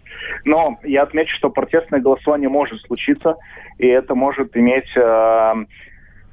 Но 0.45 0.79
я 0.83 1.03
отмечу, 1.03 1.35
что 1.35 1.49
протестное 1.49 1.99
голосование 1.99 2.49
может 2.49 2.81
случиться, 2.81 3.35
и 3.77 3.87
это 3.87 4.15
может 4.15 4.55
иметь 4.55 4.89
э, 4.95 5.53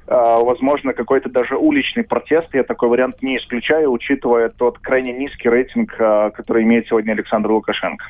возможно, 0.07 0.93
какой-то 0.93 1.29
даже 1.29 1.57
уличный 1.57 2.03
протест. 2.03 2.47
Я 2.53 2.63
такой 2.63 2.89
вариант 2.89 3.21
не 3.21 3.37
исключаю, 3.37 3.91
учитывая 3.91 4.49
тот 4.49 4.79
крайне 4.79 5.11
низкий 5.11 5.49
рейтинг, 5.49 5.93
а, 5.99 6.29
который 6.29 6.63
имеет 6.63 6.87
сегодня 6.87 7.11
Александр 7.11 7.51
Лукашенко. 7.51 8.05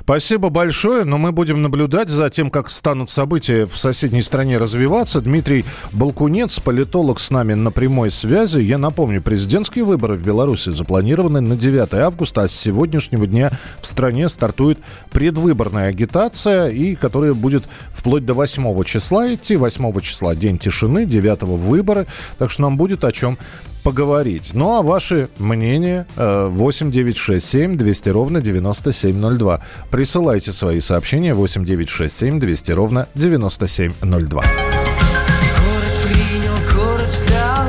Спасибо 0.00 0.50
большое, 0.50 1.04
но 1.04 1.18
мы 1.18 1.32
будем 1.32 1.62
наблюдать 1.62 2.08
за 2.08 2.30
тем, 2.30 2.50
как 2.50 2.68
станут 2.68 3.10
события 3.10 3.66
в 3.66 3.76
соседней 3.76 4.22
стране 4.22 4.58
развиваться. 4.58 5.20
Дмитрий 5.20 5.64
Балкунец, 5.92 6.58
политолог 6.58 7.20
с 7.20 7.30
нами 7.30 7.54
на 7.54 7.70
прямой 7.70 8.10
связи. 8.10 8.58
Я 8.58 8.78
напомню, 8.78 9.22
президентские 9.22 9.84
выборы 9.84 10.14
в 10.14 10.26
Беларуси 10.26 10.70
запланированы 10.70 11.40
на 11.40 11.56
9 11.56 11.94
августа, 11.94 12.42
а 12.42 12.48
с 12.48 12.54
сегодняшнего 12.54 13.26
дня 13.26 13.50
в 13.80 13.86
стране 13.86 14.28
стартует 14.28 14.78
предвыборная 15.10 15.88
агитация, 15.88 16.68
и 16.68 16.94
которая 16.94 17.34
будет 17.34 17.64
вплоть 17.90 18.24
до 18.24 18.34
8 18.34 18.82
числа 18.84 19.32
идти. 19.32 19.56
8 19.56 20.00
числа 20.00 20.34
день 20.34 20.58
тишины, 20.58 21.06
9 21.06 21.35
9 21.40 21.58
выборы, 21.60 22.06
так 22.38 22.50
что 22.50 22.62
нам 22.62 22.76
будет 22.76 23.04
о 23.04 23.12
чем 23.12 23.38
поговорить. 23.82 24.50
Ну 24.52 24.76
а 24.76 24.82
ваши 24.82 25.28
мнения 25.38 26.06
8 26.16 26.90
9 26.90 27.16
6 27.16 27.46
7 27.46 27.76
200 27.76 28.08
ровно 28.08 28.40
9702. 28.40 29.60
Присылайте 29.90 30.52
свои 30.52 30.80
сообщения 30.80 31.34
8 31.34 31.64
9 31.64 31.88
6 31.88 32.16
7 32.16 32.40
200 32.40 32.72
ровно 32.72 33.08
9702. 33.14 34.42
Город 34.42 35.94
принял, 36.04 36.54
город 36.74 37.12
сдал 37.12 37.68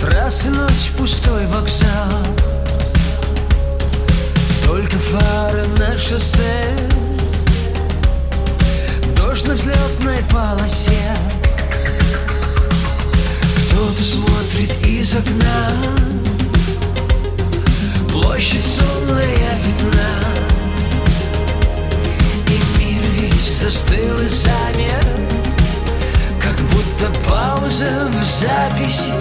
Трассы 0.00 0.50
ночь, 0.50 0.90
пустой 0.96 1.46
вокзал 1.46 2.12
Только 4.66 4.96
фары 4.98 5.66
на 5.78 5.96
шоссе 5.96 6.66
Дождь 9.16 9.46
на 9.46 9.54
взлетной 9.54 10.18
полосе 10.30 11.27
из 15.08 15.14
окна. 15.14 15.72
Площадь 18.10 18.60
сонная 18.60 19.54
видна. 19.64 20.12
И 22.48 22.78
мир 22.78 23.02
весь 23.14 23.58
застыл 23.60 24.18
и 24.20 24.28
замер. 24.28 25.06
Как 26.40 26.56
будто 26.72 27.06
пауза 27.26 28.10
в 28.12 28.24
записи 28.24 29.12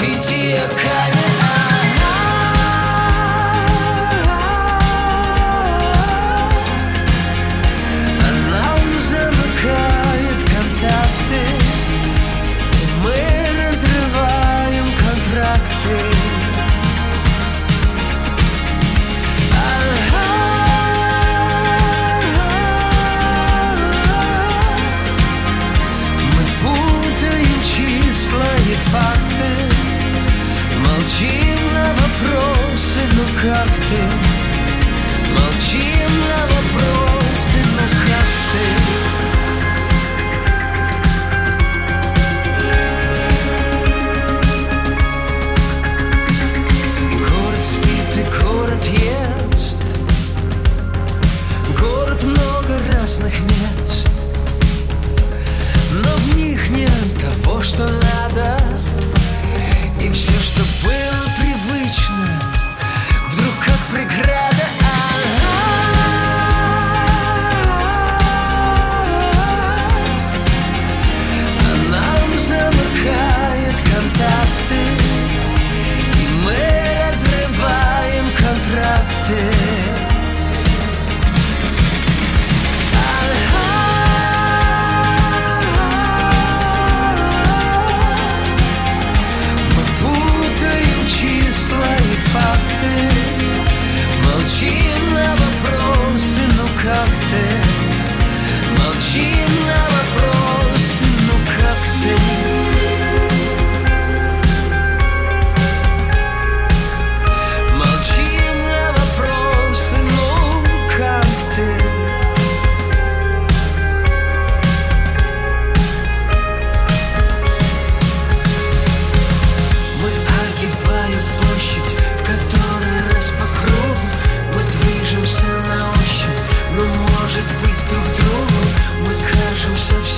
Видеокамера 0.00 1.83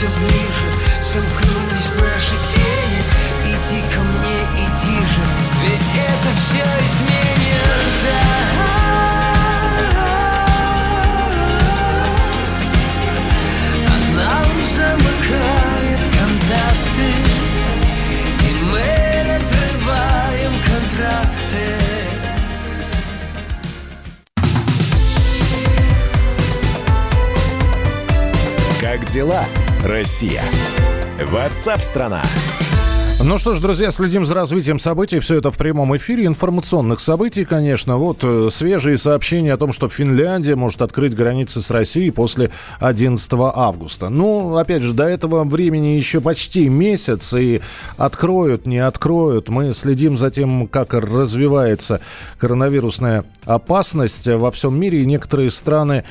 все 0.06 0.18
ближе. 0.18 0.68
Сомкнулись 1.02 1.92
наши 2.00 2.34
тени 2.52 3.02
Иди 3.44 3.80
ко 3.94 4.00
мне, 4.00 4.40
иди 4.54 4.98
же. 5.06 5.22
Ведь 5.62 5.90
это 5.94 6.30
все 6.36 6.64
изменит. 6.86 7.96
А 13.86 13.90
нам 14.14 14.66
замыкает 14.66 16.02
контакты 16.18 17.08
И 18.40 18.64
мы 18.64 18.86
разрываем 19.28 20.52
контракты. 20.64 21.66
Как 28.80 29.04
дела, 29.06 29.44
Россия? 29.84 30.42
Ватсап-страна! 31.22 32.22
Ну 33.24 33.38
что 33.38 33.54
ж, 33.54 33.60
друзья, 33.60 33.90
следим 33.90 34.26
за 34.26 34.34
развитием 34.34 34.78
событий. 34.78 35.20
Все 35.20 35.36
это 35.36 35.50
в 35.50 35.56
прямом 35.56 35.96
эфире. 35.96 36.26
Информационных 36.26 37.00
событий, 37.00 37.44
конечно. 37.44 37.96
Вот 37.96 38.18
э, 38.22 38.50
свежие 38.52 38.98
сообщения 38.98 39.54
о 39.54 39.56
том, 39.56 39.72
что 39.72 39.88
Финляндия 39.88 40.54
может 40.54 40.82
открыть 40.82 41.14
границы 41.14 41.62
с 41.62 41.70
Россией 41.70 42.10
после 42.10 42.50
11 42.78 43.28
августа. 43.32 44.10
Ну, 44.10 44.56
опять 44.56 44.82
же, 44.82 44.92
до 44.92 45.04
этого 45.04 45.42
времени 45.44 45.96
еще 45.96 46.20
почти 46.20 46.68
месяц. 46.68 47.32
И 47.32 47.62
откроют, 47.96 48.66
не 48.66 48.78
откроют. 48.78 49.48
Мы 49.48 49.72
следим 49.72 50.18
за 50.18 50.30
тем, 50.30 50.68
как 50.68 50.92
развивается 50.94 52.00
коронавирусная 52.38 53.24
опасность 53.44 54.28
во 54.28 54.50
всем 54.52 54.78
мире. 54.78 55.02
И 55.02 55.06
некоторые 55.06 55.50
страны 55.50 56.04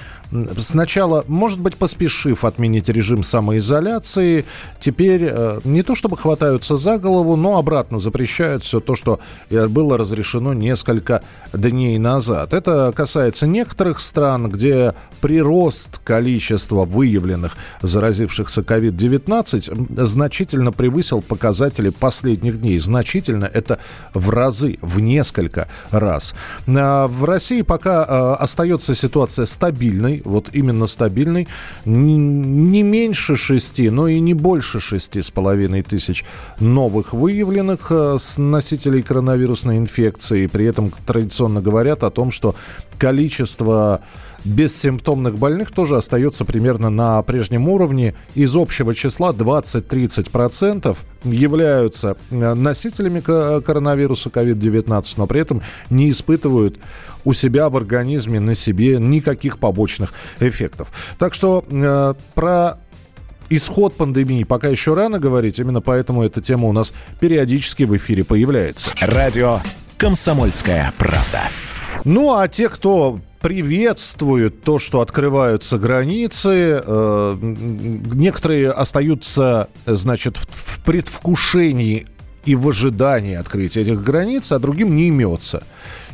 сначала, 0.59 1.23
может 1.27 1.59
быть, 1.59 1.75
поспешив 1.75 2.45
отменить 2.45 2.89
режим 2.89 3.23
самоизоляции, 3.23 4.45
теперь 4.79 5.27
э, 5.29 5.59
не 5.63 5.83
то 5.83 5.95
чтобы 5.95 6.17
хватаются 6.17 6.75
за 6.75 6.97
голову, 6.97 7.35
но 7.35 7.57
обратно 7.57 7.99
запрещают 7.99 8.63
все 8.63 8.79
то, 8.79 8.95
что 8.95 9.19
э, 9.49 9.67
было 9.67 9.97
разрешено 9.97 10.53
несколько 10.53 11.21
дней 11.53 11.97
назад. 11.97 12.53
Это 12.53 12.93
касается 12.95 13.47
некоторых 13.47 14.01
стран, 14.01 14.49
где 14.49 14.93
прирост 15.21 15.99
количества 16.03 16.85
выявленных 16.85 17.55
заразившихся 17.81 18.61
COVID-19 18.61 20.05
значительно 20.05 20.71
превысил 20.71 21.21
показатели 21.21 21.89
последних 21.89 22.61
дней. 22.61 22.79
Значительно 22.79 23.45
это 23.45 23.79
в 24.13 24.29
разы, 24.29 24.77
в 24.81 24.99
несколько 24.99 25.67
раз. 25.91 26.35
А 26.67 27.07
в 27.07 27.23
России 27.25 27.61
пока 27.61 28.05
э, 28.07 28.43
остается 28.43 28.95
ситуация 28.95 29.45
стабильной, 29.45 30.14
вот 30.23 30.49
именно 30.53 30.87
стабильный, 30.87 31.47
не 31.85 32.83
меньше 32.83 33.35
шести, 33.35 33.89
но 33.89 34.07
и 34.07 34.19
не 34.19 34.33
больше 34.33 34.79
шести 34.79 35.21
с 35.21 35.31
половиной 35.31 35.81
тысяч 35.81 36.23
новых 36.59 37.13
выявленных 37.13 37.87
э, 37.89 38.17
с 38.19 38.37
носителей 38.37 39.01
коронавирусной 39.01 39.77
инфекции. 39.77 40.47
При 40.47 40.65
этом 40.65 40.91
традиционно 41.05 41.61
говорят 41.61 42.03
о 42.03 42.11
том, 42.11 42.31
что 42.31 42.55
количество 42.97 44.01
бессимптомных 44.45 45.37
больных 45.37 45.71
тоже 45.71 45.97
остается 45.97 46.45
примерно 46.45 46.89
на 46.89 47.21
прежнем 47.23 47.67
уровне. 47.67 48.15
Из 48.35 48.55
общего 48.55 48.93
числа 48.95 49.31
20-30% 49.33 50.95
являются 51.23 52.15
э, 52.29 52.53
носителями 52.53 53.19
коронавируса 53.19 54.29
COVID-19, 54.29 55.13
но 55.17 55.27
при 55.27 55.41
этом 55.41 55.61
не 55.89 56.09
испытывают 56.11 56.77
у 57.25 57.33
себя 57.33 57.69
в 57.69 57.75
организме, 57.75 58.39
на 58.39 58.55
себе 58.55 58.97
никаких 58.99 59.57
побочных 59.57 60.13
эффектов. 60.39 60.89
Так 61.17 61.33
что 61.33 61.65
э, 61.67 62.13
про 62.35 62.77
исход 63.49 63.95
пандемии 63.95 64.43
пока 64.43 64.69
еще 64.69 64.93
рано 64.93 65.19
говорить, 65.19 65.59
именно 65.59 65.81
поэтому 65.81 66.23
эта 66.23 66.41
тема 66.41 66.67
у 66.67 66.71
нас 66.71 66.93
периодически 67.19 67.83
в 67.83 67.95
эфире 67.97 68.23
появляется. 68.23 68.91
Радио 69.01 69.59
«Комсомольская 69.97 70.93
правда». 70.97 71.49
Ну, 72.03 72.37
а 72.37 72.47
те, 72.47 72.69
кто 72.69 73.19
приветствуют 73.45 74.63
то, 74.63 74.79
что 74.79 75.01
открываются 75.01 75.77
границы. 75.77 76.81
Э, 76.83 77.37
некоторые 77.39 78.71
остаются, 78.71 79.67
значит, 79.85 80.37
в 80.37 80.83
предвкушении 80.83 82.07
и 82.45 82.55
в 82.55 82.67
ожидании 82.67 83.35
открытия 83.35 83.81
этих 83.81 84.01
границ, 84.03 84.51
а 84.51 84.57
другим 84.57 84.95
не 84.95 85.09
имется. 85.09 85.61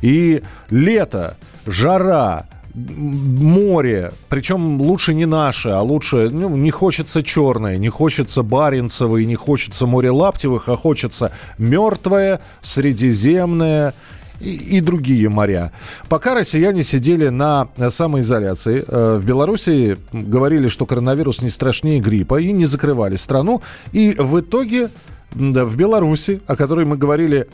И 0.02 0.44
лето, 0.70 1.38
жара, 1.65 2.50
море, 2.74 4.12
причем 4.28 4.82
лучше 4.82 5.13
не 5.13 5.26
наше, 5.26 5.70
а 5.70 5.82
лучше, 5.82 6.30
ну, 6.30 6.50
не 6.58 6.72
хочется 6.72 7.24
черное, 7.24 7.78
не 7.78 7.88
хочется 7.88 8.44
Баренцева 8.44 9.15
не 9.20 9.36
хочется 9.36 9.86
море 9.86 10.12
Лаптевых, 10.12 10.67
а 10.67 10.76
хочется 10.76 11.32
мертвое, 11.58 12.41
средиземное, 12.62 13.94
и, 14.42 14.82
другие 14.82 15.30
моря. 15.30 15.72
Пока 16.10 16.36
россияне 16.36 16.84
сидели 16.84 17.30
на 17.30 17.70
самоизоляции, 17.90 18.84
э, 18.88 19.18
в 19.22 19.26
Беларуси 19.26 19.98
говорили, 20.12 20.68
что 20.68 20.86
коронавирус 20.86 21.42
не 21.42 21.50
страшнее 21.50 22.00
гриппа, 22.00 22.42
и 22.42 22.52
не 22.52 22.66
закрывали 22.66 23.16
страну. 23.16 23.62
И 23.92 24.16
в 24.18 24.40
итоге 24.40 24.90
в 25.34 25.76
Беларуси, 25.76 26.41
о 26.48 26.56
которой 26.56 26.86
мы 26.86 26.98
говорили 26.98 27.48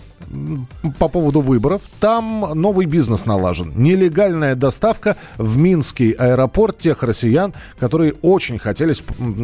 по 0.99 1.07
поводу 1.07 1.41
выборов, 1.41 1.81
там 1.99 2.51
новый 2.55 2.85
бизнес 2.85 3.25
налажен. 3.25 3.71
Нелегальная 3.75 4.55
доставка 4.55 5.15
в 5.37 5.57
Минский 5.57 6.11
аэропорт 6.11 6.77
тех 6.79 7.03
россиян, 7.03 7.53
которые 7.79 8.13
очень 8.21 8.57
хотели, 8.57 8.93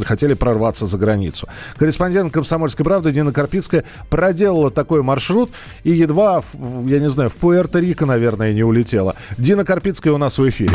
хотели 0.03 0.33
прорваться 0.33 0.85
за 0.85 0.97
границу. 0.97 1.47
Корреспондент 1.77 2.33
«Комсомольской 2.33 2.83
правды» 2.83 3.11
Дина 3.11 3.31
Карпицкая 3.31 3.83
проделала 4.09 4.71
такой 4.71 5.03
маршрут 5.03 5.51
и 5.83 5.91
едва, 5.91 6.43
я 6.85 6.99
не 6.99 7.09
знаю, 7.09 7.29
в 7.29 7.37
Пуэрто-Рико, 7.37 8.05
наверное, 8.05 8.53
не 8.53 8.63
улетела. 8.63 9.15
Дина 9.37 9.63
Карпицкая 9.63 10.13
у 10.13 10.17
нас 10.17 10.37
в 10.37 10.49
эфире. 10.49 10.73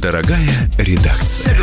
Дорогая 0.00 0.70
редакция. 0.78 1.56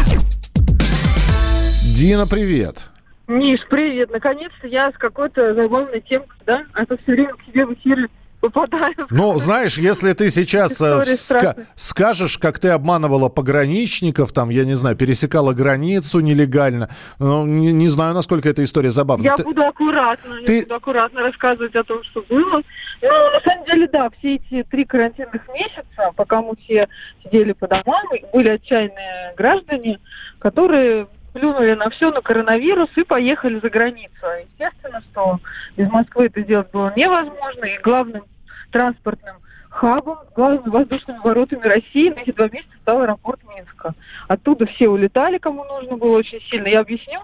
Дина, 1.96 2.26
привет. 2.26 2.86
Миш, 3.30 3.60
привет. 3.70 4.10
Наконец-то 4.10 4.68
я 4.68 4.90
с 4.92 4.96
какой-то 4.96 5.54
забавной 5.54 6.02
темкой, 6.02 6.36
да? 6.48 6.64
А 6.74 6.84
то 6.84 6.98
все 6.98 7.12
время 7.12 7.36
к 7.36 7.46
тебе 7.46 7.64
в 7.64 7.74
эфиры 7.74 8.10
попадаю. 8.42 8.96
Ну, 9.12 9.38
знаешь, 9.38 9.78
если 9.78 10.14
ты 10.14 10.32
сейчас 10.32 10.82
э, 10.82 11.02
ска- 11.04 11.68
скажешь, 11.76 12.40
как 12.40 12.58
ты 12.58 12.70
обманывала 12.70 13.30
пограничников, 13.30 14.34
там, 14.34 14.50
я 14.50 14.66
не 14.66 14.74
знаю, 14.74 14.96
пересекала 14.96 15.54
границу 15.54 16.22
нелегально, 16.22 16.90
ну, 17.20 17.46
не, 17.46 17.72
не 17.72 17.88
знаю, 17.88 18.16
насколько 18.16 18.50
эта 18.50 18.64
история 18.64 18.90
забавна. 18.90 19.24
Я 19.24 19.36
ты... 19.36 19.44
буду 19.44 19.64
аккуратно, 19.64 20.42
ты... 20.48 20.56
я 20.56 20.62
буду 20.64 20.76
аккуратно 20.76 21.22
рассказывать 21.22 21.76
о 21.76 21.84
том, 21.84 22.02
что 22.06 22.24
было. 22.28 22.64
Ну, 23.04 23.32
на 23.32 23.40
самом 23.44 23.66
деле, 23.66 23.88
да, 23.90 24.10
все 24.18 24.36
эти 24.36 24.64
три 24.64 24.86
карантинных 24.86 25.48
месяца, 25.54 26.12
пока 26.16 26.42
мы 26.42 26.56
все 26.64 26.88
сидели 27.24 27.52
по 27.52 27.68
домам, 27.68 28.06
были 28.34 28.50
отчаянные 28.50 29.36
граждане, 29.38 30.00
которые 30.40 31.08
плюнули 31.34 31.74
на 31.74 31.90
все, 31.90 32.12
на 32.12 32.22
коронавирус 32.22 32.90
и 32.96 33.04
поехали 33.04 33.60
за 33.60 33.70
границу. 33.70 34.14
Естественно, 34.52 35.02
что 35.12 35.40
из 35.76 35.90
Москвы 35.90 36.28
это 36.28 36.42
сделать 36.42 36.72
было 36.72 36.94
невозможно, 36.96 37.66
и 37.66 37.80
главным 37.80 38.24
транспортным 38.72 39.38
хабом, 39.70 40.18
главными 40.36 40.70
воздушными 40.70 41.20
воротами 41.20 41.62
России 41.62 42.10
на 42.10 42.20
эти 42.20 42.32
два 42.32 42.50
месяца 42.50 42.76
стал 42.82 43.02
аэропорт 43.02 43.40
Минска. 43.48 43.94
Оттуда 44.28 44.66
все 44.66 44.90
улетали, 44.90 45.38
кому 45.38 45.64
нужно 45.64 45.98
было 45.98 46.18
очень 46.18 46.42
сильно. 46.50 46.68
Я 46.68 46.82
объясню, 46.82 47.22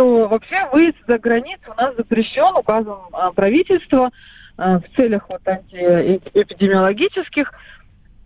что 0.00 0.28
вообще 0.28 0.66
выезд 0.72 0.96
за 1.06 1.18
границу 1.18 1.70
у 1.70 1.74
нас 1.74 1.94
запрещен 1.94 2.56
указом 2.56 3.00
а, 3.12 3.32
правительства 3.32 4.10
а, 4.56 4.78
в 4.78 4.84
целях 4.96 5.28
вот 5.28 5.46
антиэпидемиологических. 5.46 7.52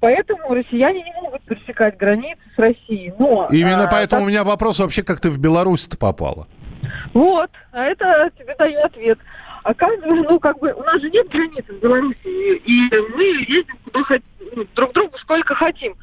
Поэтому 0.05 0.53
россияне 0.53 1.03
не 1.03 1.13
могут 1.15 1.41
пересекать 1.45 1.97
границы 1.97 2.43
с 2.55 2.59
Россией. 2.59 3.15
Но, 3.19 3.49
Именно 3.51 3.85
а, 3.85 3.91
поэтому 3.91 4.21
так... 4.21 4.27
у 4.27 4.29
меня 4.29 4.45
вопрос 4.45 4.79
вообще, 4.79 5.03
как 5.03 5.19
ты 5.19 5.31
в 5.31 5.39
Беларусь-то 5.39 5.97
попала? 5.97 6.47
Вот, 7.15 7.51
а 7.73 7.85
это 7.85 8.31
тебе 8.39 8.55
даю 8.59 8.81
ответ. 8.83 9.19
Оказывается, 9.63 10.31
ну, 10.31 10.39
как 10.39 10.59
бы, 10.59 10.75
у 10.75 10.83
нас 10.83 11.01
же 11.01 11.09
нет 11.09 11.27
границ 11.31 11.65
в 11.67 11.81
Беларуси, 11.81 12.19
и 12.27 12.91
мы 13.17 13.25
ездим 13.49 13.79
куда 13.85 14.03
хотим, 14.03 14.27
ну, 14.55 14.67
друг 14.75 14.93
другу 14.93 15.17
сколько 15.17 15.55
хотим. 15.55 15.95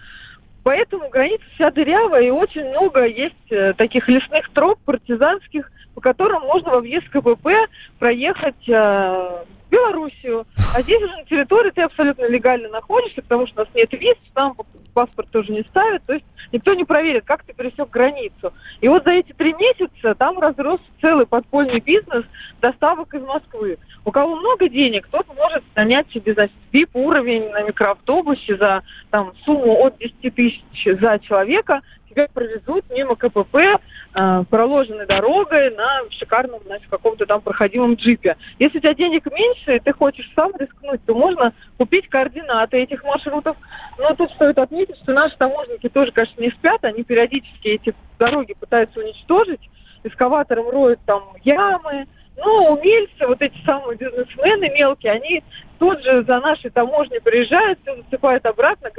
Поэтому 0.63 1.07
граница 1.09 1.43
вся 1.53 1.69
дырявая, 1.69 2.23
и 2.23 2.31
очень 2.31 2.67
много 2.71 3.05
есть 3.05 3.51
э, 3.51 3.73
таких 3.73 4.07
лесных 4.07 4.49
троп 4.49 4.79
партизанских, 4.83 5.71
по 5.93 6.01
которым 6.01 6.41
можно 6.41 6.71
в 6.71 6.77
объезд 6.77 7.07
КПП 7.09 7.49
проехать 7.99 8.67
э, 8.67 9.43
Белоруссию. 9.71 10.45
А 10.75 10.81
здесь 10.81 11.01
уже 11.01 11.15
на 11.15 11.25
территории 11.25 11.71
ты 11.71 11.81
абсолютно 11.81 12.27
легально 12.27 12.69
находишься, 12.69 13.21
потому 13.21 13.47
что 13.47 13.61
у 13.61 13.65
нас 13.65 13.73
нет 13.73 13.91
виз, 13.93 14.15
там 14.33 14.55
паспорт 14.93 15.29
тоже 15.31 15.53
не 15.53 15.63
ставят, 15.63 16.03
то 16.05 16.13
есть 16.13 16.25
никто 16.51 16.73
не 16.73 16.83
проверит, 16.83 17.23
как 17.25 17.43
ты 17.43 17.53
пересек 17.53 17.89
границу. 17.89 18.53
И 18.81 18.87
вот 18.89 19.05
за 19.05 19.11
эти 19.11 19.31
три 19.31 19.53
месяца 19.53 20.13
там 20.15 20.37
разрос 20.37 20.81
целый 20.99 21.25
подпольный 21.25 21.79
бизнес 21.79 22.25
доставок 22.61 23.13
из 23.13 23.21
Москвы. 23.21 23.77
У 24.03 24.11
кого 24.11 24.35
много 24.35 24.67
денег, 24.67 25.07
тот 25.09 25.27
может 25.51 25.63
нанять 25.75 26.09
себе 26.11 26.33
за 26.33 26.49
VIP-уровень 26.71 27.49
на 27.49 27.63
микроавтобусе 27.63 28.57
за 28.57 28.83
там, 29.09 29.33
сумму 29.45 29.85
от 29.85 29.97
10 29.97 30.33
тысяч 30.33 30.63
за 30.85 31.19
человека, 31.19 31.81
тебя 32.09 32.27
провезут 32.27 32.85
мимо 32.89 33.15
КПП, 33.15 33.55
э, 33.55 34.43
проложенной 34.49 35.05
дорогой 35.05 35.73
на 35.75 36.01
шикарном, 36.09 36.61
значит, 36.65 36.87
каком-то 36.89 37.25
там 37.25 37.41
проходимом 37.41 37.95
джипе. 37.95 38.35
Если 38.59 38.79
у 38.79 38.81
тебя 38.81 38.93
денег 38.93 39.25
меньше, 39.31 39.77
и 39.77 39.79
ты 39.79 39.93
хочешь 39.93 40.29
сам 40.35 40.51
рискнуть, 40.59 41.03
то 41.05 41.13
можно 41.13 41.53
купить 41.77 42.09
координаты 42.09 42.77
этих 42.77 43.03
маршрутов. 43.03 43.55
Но 43.97 44.13
тут 44.15 44.31
стоит 44.31 44.57
отметить, 44.57 44.97
что 44.97 45.13
наши 45.13 45.37
таможенники 45.37 45.87
тоже, 45.87 46.11
конечно, 46.11 46.41
не 46.41 46.49
спят, 46.49 46.83
они 46.83 47.03
периодически 47.03 47.69
эти 47.69 47.95
дороги 48.19 48.55
пытаются 48.59 48.99
уничтожить, 48.99 49.61
эскаватором 50.03 50.69
роют 50.69 50.99
там 51.05 51.23
ямы, 51.43 52.07
но 52.43 52.73
умельцы, 52.73 53.27
вот 53.27 53.41
эти 53.41 53.55
самые 53.65 53.97
бизнесмены 53.97 54.69
мелкие, 54.69 55.13
они 55.13 55.43
тут 55.79 56.03
же 56.03 56.23
за 56.23 56.39
нашей 56.39 56.71
таможней 56.71 57.21
приезжают, 57.21 57.79
все 57.81 57.95
засыпают 57.95 58.45
обратно, 58.45 58.89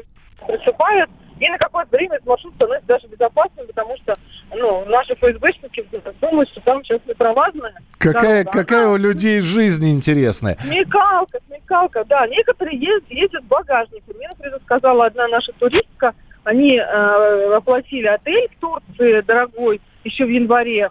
присыпают, 0.47 1.11
и 1.41 1.49
на 1.49 1.59
какое-то 1.59 1.97
время 1.97 2.17
этот 2.17 2.29
маршрут 2.29 2.55
становится 2.55 2.87
даже 2.87 3.09
безопасным, 3.09 3.67
потому 3.67 3.97
что 3.97 4.15
ну, 4.55 4.85
наши 4.85 5.15
ФСБшники 5.15 5.85
думают, 6.21 6.49
что 6.51 6.61
там 6.61 6.85
сейчас 6.85 7.01
непровазная. 7.07 7.75
Какая, 7.99 8.45
дорога. 8.45 8.51
какая 8.51 8.89
у 8.89 8.97
людей 8.97 9.41
жизнь 9.41 9.91
интересная. 9.91 10.57
Смекалка, 10.61 11.41
смекалка, 11.49 12.05
да. 12.05 12.27
Некоторые 12.29 12.79
ездят, 12.79 13.11
ездят 13.11 13.43
в 13.43 13.49
багажнике. 13.49 14.05
Мне, 14.15 14.29
например, 14.29 14.61
сказала 14.65 15.07
одна 15.07 15.27
наша 15.29 15.53
туристка, 15.59 16.15
они 16.45 16.77
э, 16.77 17.55
оплатили 17.55 18.07
отель 18.07 18.49
в 18.57 18.61
Турции 18.61 19.21
дорогой 19.23 19.81
еще 20.05 20.25
в 20.25 20.29
январе. 20.31 20.91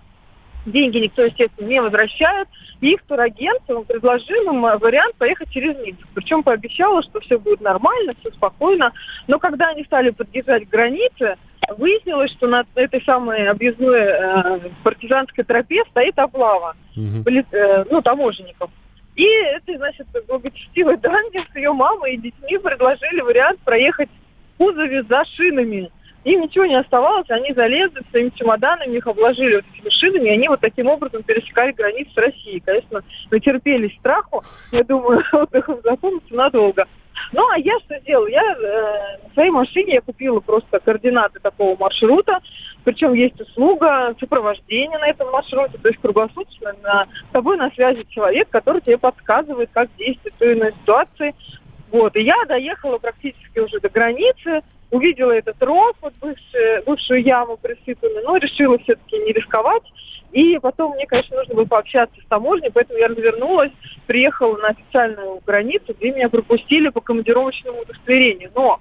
Деньги 0.65 0.99
никто, 0.99 1.23
естественно, 1.23 1.67
не 1.67 1.81
возвращает. 1.81 2.47
И 2.81 2.93
их 2.93 3.03
турагент 3.03 3.61
он 3.69 3.85
предложил 3.85 4.51
им 4.51 4.61
вариант 4.61 5.15
поехать 5.15 5.49
через 5.51 5.77
Минск. 5.77 6.07
Причем 6.13 6.43
пообещала, 6.43 7.01
что 7.03 7.19
все 7.19 7.39
будет 7.39 7.61
нормально, 7.61 8.13
все 8.19 8.31
спокойно. 8.31 8.91
Но 9.27 9.39
когда 9.39 9.69
они 9.69 9.83
стали 9.83 10.09
подъезжать 10.09 10.67
к 10.67 10.71
границе, 10.71 11.37
выяснилось, 11.77 12.31
что 12.31 12.47
на 12.47 12.65
этой 12.75 13.01
самой 13.03 13.47
объездной 13.47 13.99
э, 13.99 14.59
партизанской 14.83 15.43
тропе 15.43 15.83
стоит 15.89 16.17
облава 16.17 16.75
угу. 16.95 17.29
э, 17.29 17.85
ну, 17.89 18.01
таможенников. 18.01 18.69
И 19.15 19.25
этой, 19.25 19.77
значит, 19.77 20.07
благочестивой 20.27 20.97
даме 21.01 21.45
с 21.51 21.55
ее 21.55 21.73
мамой 21.73 22.15
и 22.15 22.17
детьми 22.17 22.57
предложили 22.57 23.21
вариант 23.21 23.59
проехать 23.59 24.09
в 24.09 24.57
кузове 24.57 25.03
за 25.03 25.23
шинами. 25.35 25.91
Им 26.23 26.41
ничего 26.41 26.65
не 26.65 26.75
оставалось, 26.75 27.29
они 27.29 27.53
залезли 27.53 28.01
своими 28.11 28.29
чемоданами, 28.35 28.97
их 28.97 29.07
обложили 29.07 29.55
вот 29.55 29.65
этими 29.73 29.89
шинами, 29.89 30.27
и 30.27 30.33
они 30.33 30.47
вот 30.47 30.59
таким 30.59 30.87
образом 30.87 31.23
пересекали 31.23 31.71
границу 31.71 32.11
с 32.13 32.17
Россией. 32.17 32.59
Конечно, 32.59 33.01
натерпелись 33.31 33.97
страху, 33.97 34.43
я 34.71 34.83
думаю, 34.83 35.23
отдых 35.31 35.67
им 35.69 35.77
запомнится 35.83 36.35
надолго. 36.35 36.85
Ну, 37.33 37.47
а 37.49 37.57
я 37.57 37.79
что 37.79 37.97
сделала? 37.99 38.27
Я 38.27 38.41
э, 38.41 39.29
в 39.29 39.33
своей 39.33 39.51
машине 39.51 39.93
я 39.95 40.01
купила 40.01 40.39
просто 40.41 40.79
координаты 40.79 41.39
такого 41.39 41.77
маршрута, 41.77 42.39
причем 42.83 43.13
есть 43.13 43.39
услуга 43.39 44.15
сопровождения 44.19 44.97
на 44.99 45.07
этом 45.07 45.31
маршруте, 45.31 45.77
то 45.77 45.87
есть 45.87 46.01
круглосуточно 46.01 46.73
на, 46.83 47.05
с 47.05 47.31
тобой 47.31 47.57
на 47.57 47.69
связи 47.71 48.05
человек, 48.09 48.49
который 48.49 48.81
тебе 48.81 48.97
подсказывает, 48.97 49.69
как 49.71 49.89
действовать 49.97 50.33
в 50.35 50.37
той 50.37 50.51
или 50.51 50.59
иной 50.59 50.73
ситуации. 50.81 51.35
Вот, 51.91 52.15
и 52.15 52.21
я 52.21 52.35
доехала 52.47 52.97
практически 52.97 53.59
уже 53.59 53.79
до 53.79 53.89
границы, 53.89 54.61
увидела 54.91 55.31
этот 55.31 55.61
ров, 55.63 55.95
вот 56.01 56.13
бывшую, 56.21 56.83
бывшую 56.85 57.23
яму 57.23 57.57
присыпанную, 57.57 58.23
но 58.23 58.37
решила 58.37 58.77
все-таки 58.79 59.17
не 59.19 59.31
рисковать. 59.31 59.83
И 60.31 60.59
потом 60.59 60.93
мне, 60.93 61.05
конечно, 61.07 61.35
нужно 61.37 61.55
было 61.55 61.65
пообщаться 61.65 62.15
с 62.21 62.25
таможней, 62.27 62.71
поэтому 62.71 62.99
я 62.99 63.07
развернулась, 63.07 63.71
приехала 64.07 64.57
на 64.57 64.69
официальную 64.69 65.41
границу, 65.45 65.93
где 65.97 66.11
меня 66.11 66.29
пропустили 66.29 66.89
по 66.89 67.01
командировочному 67.01 67.81
удостоверению. 67.81 68.51
Но 68.55 68.79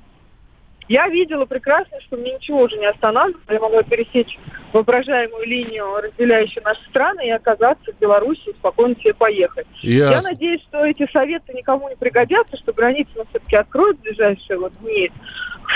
я 0.90 1.06
видела 1.06 1.44
прекрасно, 1.44 2.00
что 2.00 2.16
мне 2.16 2.34
ничего 2.34 2.62
уже 2.62 2.76
не 2.76 2.86
останавливало. 2.86 3.40
Я 3.48 3.60
могла 3.60 3.82
пересечь 3.84 4.36
воображаемую 4.72 5.46
линию, 5.46 5.86
разделяющую 6.02 6.64
наши 6.64 6.82
страны, 6.88 7.28
и 7.28 7.30
оказаться 7.30 7.92
в 7.92 8.00
Беларуси 8.00 8.48
и 8.48 8.54
спокойно 8.54 8.96
себе 8.96 9.14
поехать. 9.14 9.68
Ясно. 9.82 10.14
Я 10.16 10.32
надеюсь, 10.32 10.60
что 10.62 10.84
эти 10.84 11.08
советы 11.12 11.52
никому 11.52 11.88
не 11.88 11.94
пригодятся, 11.94 12.56
что 12.56 12.72
границы 12.72 13.10
нас 13.14 13.28
все-таки 13.30 13.54
откроют 13.54 13.98
в 13.98 14.02
ближайшие 14.02 14.58
вот 14.58 14.72
дни. 14.80 15.12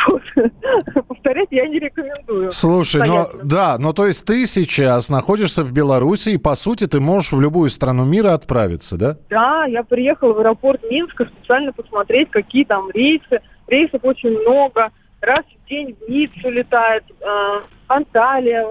Вот. 0.09 0.22
Повторять 1.07 1.48
я 1.53 1.68
не 1.68 1.79
рекомендую. 1.79 2.50
Слушай, 2.50 3.07
ну 3.07 3.27
да, 3.44 3.77
но 3.79 3.92
то 3.92 4.09
есть 4.09 4.27
ты 4.27 4.46
сейчас 4.46 5.11
находишься 5.11 5.62
в 5.62 5.70
Беларуси, 5.70 6.31
и 6.31 6.38
по 6.38 6.57
сути 6.57 6.88
ты 6.88 6.98
можешь 6.98 7.31
в 7.31 7.40
любую 7.40 7.70
страну 7.70 8.05
мира 8.05 8.33
отправиться, 8.33 8.98
да? 8.98 9.16
Да, 9.31 9.66
я 9.66 9.85
приехала 9.85 10.33
в 10.33 10.40
аэропорт 10.40 10.83
Минска 10.90 11.27
специально 11.27 11.72
посмотреть, 11.72 12.33
какие 12.33 12.64
там 12.64 12.90
рейсы. 12.90 13.40
Рейсов 13.68 14.00
очень 14.03 14.31
много 14.40 14.90
раз 15.24 15.44
в 15.44 15.68
день 15.68 15.96
в 16.00 16.08
Ниццу 16.08 16.50
летает, 16.50 17.04
э, 17.20 17.60
Анталия, 17.88 18.66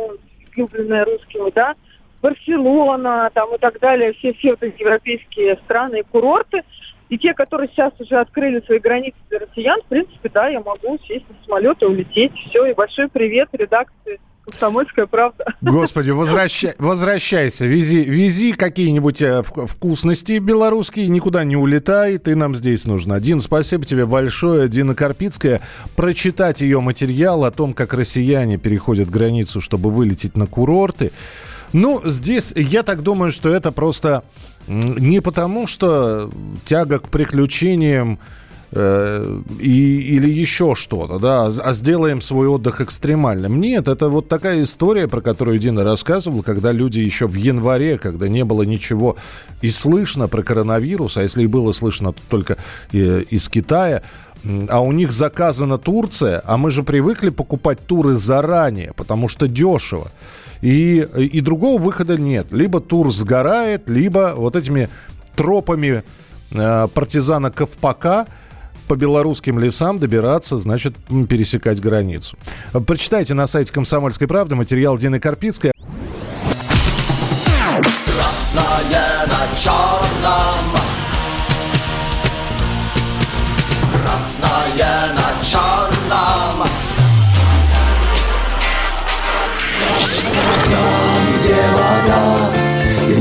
любленная 0.56 1.06
русскими, 1.06 1.52
да, 1.52 1.76
Барселона 2.22 3.30
там 3.34 3.54
и 3.54 3.58
так 3.58 3.80
далее, 3.80 4.14
все, 4.14 4.34
все 4.34 4.52
вот 4.52 4.64
эти 4.64 4.80
европейские 4.82 5.58
страны 5.66 6.00
и 6.00 6.04
курорты. 6.04 6.64
И 7.10 7.18
те, 7.18 7.34
которые 7.34 7.70
сейчас 7.70 7.94
уже 8.00 8.16
открыли 8.16 8.62
свои 8.62 8.80
границы 8.80 9.18
для 9.30 9.40
россиян, 9.40 9.80
в 9.82 9.86
принципе, 9.86 10.30
да, 10.30 10.48
я 10.48 10.62
могу 10.62 10.98
сесть 11.06 11.30
на 11.30 11.36
самолет 11.44 11.82
и 11.82 11.86
улететь. 11.86 12.34
Все, 12.48 12.66
и 12.66 12.74
большой 12.74 13.10
привет 13.10 13.50
редакции 13.52 14.20
Комсомольская 14.46 15.06
правда. 15.06 15.46
Господи, 15.62 16.10
возвращай, 16.10 16.74
возвращайся, 16.78 17.66
вези, 17.66 18.04
вези 18.04 18.52
какие-нибудь 18.52 19.22
э, 19.22 19.42
вкусности 19.44 20.40
белорусские, 20.40 21.08
никуда 21.08 21.46
не 21.46 21.56
улетай, 21.56 22.18
ты 22.18 22.36
нам 22.36 22.54
здесь 22.54 22.86
нужна. 22.86 23.22
Дин, 23.22 23.40
спасибо 23.40 23.86
тебе 23.86 24.06
большое. 24.06 24.68
Дина 24.68 24.96
Карпицкая. 24.96 25.62
Прочитать 25.96 26.60
ее 26.60 26.82
материал 26.82 27.46
о 27.46 27.52
том, 27.52 27.74
как 27.74 27.94
россияне 27.94 28.58
переходят 28.58 29.10
границу, 29.10 29.62
чтобы 29.62 29.90
вылететь 29.90 30.36
на 30.36 30.46
курорты. 30.46 31.12
Ну, 31.72 32.02
здесь 32.04 32.54
я 32.56 32.84
так 32.84 33.02
думаю, 33.02 33.32
что 33.32 33.50
это 33.50 33.72
просто 33.72 34.24
не 34.68 35.22
потому, 35.22 35.68
что 35.68 36.30
тяга 36.66 37.00
к 37.00 37.10
приключениям 37.10 38.20
Э, 38.76 39.42
и, 39.60 40.00
или 40.16 40.28
еще 40.28 40.74
что-то, 40.74 41.20
да, 41.20 41.46
а 41.46 41.74
сделаем 41.74 42.22
свой 42.22 42.48
отдых 42.48 42.82
экстремальным. 42.82 43.62
Нет, 43.62 43.88
это 43.88 44.10
вот 44.10 44.30
такая 44.30 44.64
история, 44.64 45.08
про 45.08 45.22
которую 45.22 45.60
Дина 45.60 45.84
рассказывала, 45.84 46.42
когда 46.42 46.72
люди 46.72 46.98
еще 46.98 47.28
в 47.28 47.36
январе, 47.36 48.00
когда 48.00 48.28
не 48.28 48.44
было 48.44 48.64
ничего 48.64 49.16
и 49.62 49.70
слышно 49.70 50.28
про 50.28 50.42
коронавирус, 50.42 51.18
а 51.18 51.22
если 51.22 51.44
и 51.44 51.48
было 51.48 51.72
слышно, 51.72 52.14
то 52.14 52.22
только 52.30 52.58
э, 52.92 53.24
из 53.30 53.48
Китая, 53.48 54.02
а 54.70 54.80
у 54.80 54.92
них 54.92 55.12
заказана 55.12 55.78
Турция, 55.78 56.42
а 56.44 56.58
мы 56.58 56.72
же 56.72 56.82
привыкли 56.82 57.30
покупать 57.30 57.78
туры 57.86 58.16
заранее, 58.16 58.94
потому 58.96 59.30
что 59.30 59.48
дешево. 59.48 60.12
И, 60.62 61.08
и 61.18 61.42
другого 61.42 61.80
выхода 61.80 62.18
нет. 62.18 62.48
Либо 62.50 62.80
тур 62.80 63.14
сгорает, 63.14 63.88
либо 63.88 64.34
вот 64.36 64.56
этими 64.56 64.90
тропами 65.36 66.04
э, 66.54 66.88
партизана 66.92 67.52
Ковпака– 67.52 68.26
по 68.88 68.96
белорусским 68.96 69.60
лесам 69.60 70.00
добираться, 70.00 70.58
значит, 70.58 70.96
пересекать 71.30 71.80
границу. 71.80 72.38
Прочитайте 72.86 73.34
на 73.34 73.48
сайте 73.48 73.72
«Комсомольской 73.74 74.28
правды» 74.28 74.56
материал 74.56 74.98
Дины 74.98 75.20
Карпицкой. 75.20 75.72
Красное 78.06 79.26
на 79.28 79.58
черном 79.58 80.78
Красное 84.04 85.14
на 85.14 85.44
черном 85.44 86.68
Там, 90.70 91.40
где 91.40 91.56
вода 91.74 92.53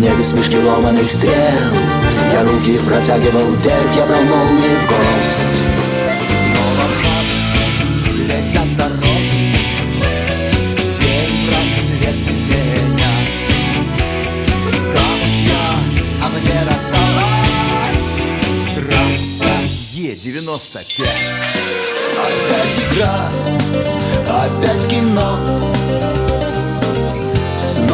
небе 0.02 0.24
смешки 0.24 0.56
ломаных 0.58 1.08
стрел. 1.08 1.32
Я 2.32 2.42
руки 2.42 2.76
протягивал 2.78 3.52
вверх, 3.52 3.96
я 3.96 4.06
брал 4.06 4.22
молнии 4.22 4.76
в 4.76 4.86
гость 4.88 5.62
а 16.20 16.28
мне 16.28 16.58
рассталась. 16.68 18.06
Трасса 18.74 19.52
Е-95 19.92 21.04
Опять 22.18 22.78
игра, 22.78 23.14
опять 24.26 24.88
кино 24.88 25.71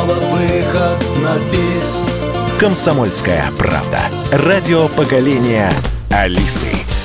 Снова 0.08 0.20
выход 0.20 1.06
на 1.22 1.34
бис 1.52 2.18
Комсомольская 2.58 3.44
правда. 3.58 4.00
Радио 4.32 4.88
поколения 4.88 5.70
Алисы. 6.10 6.97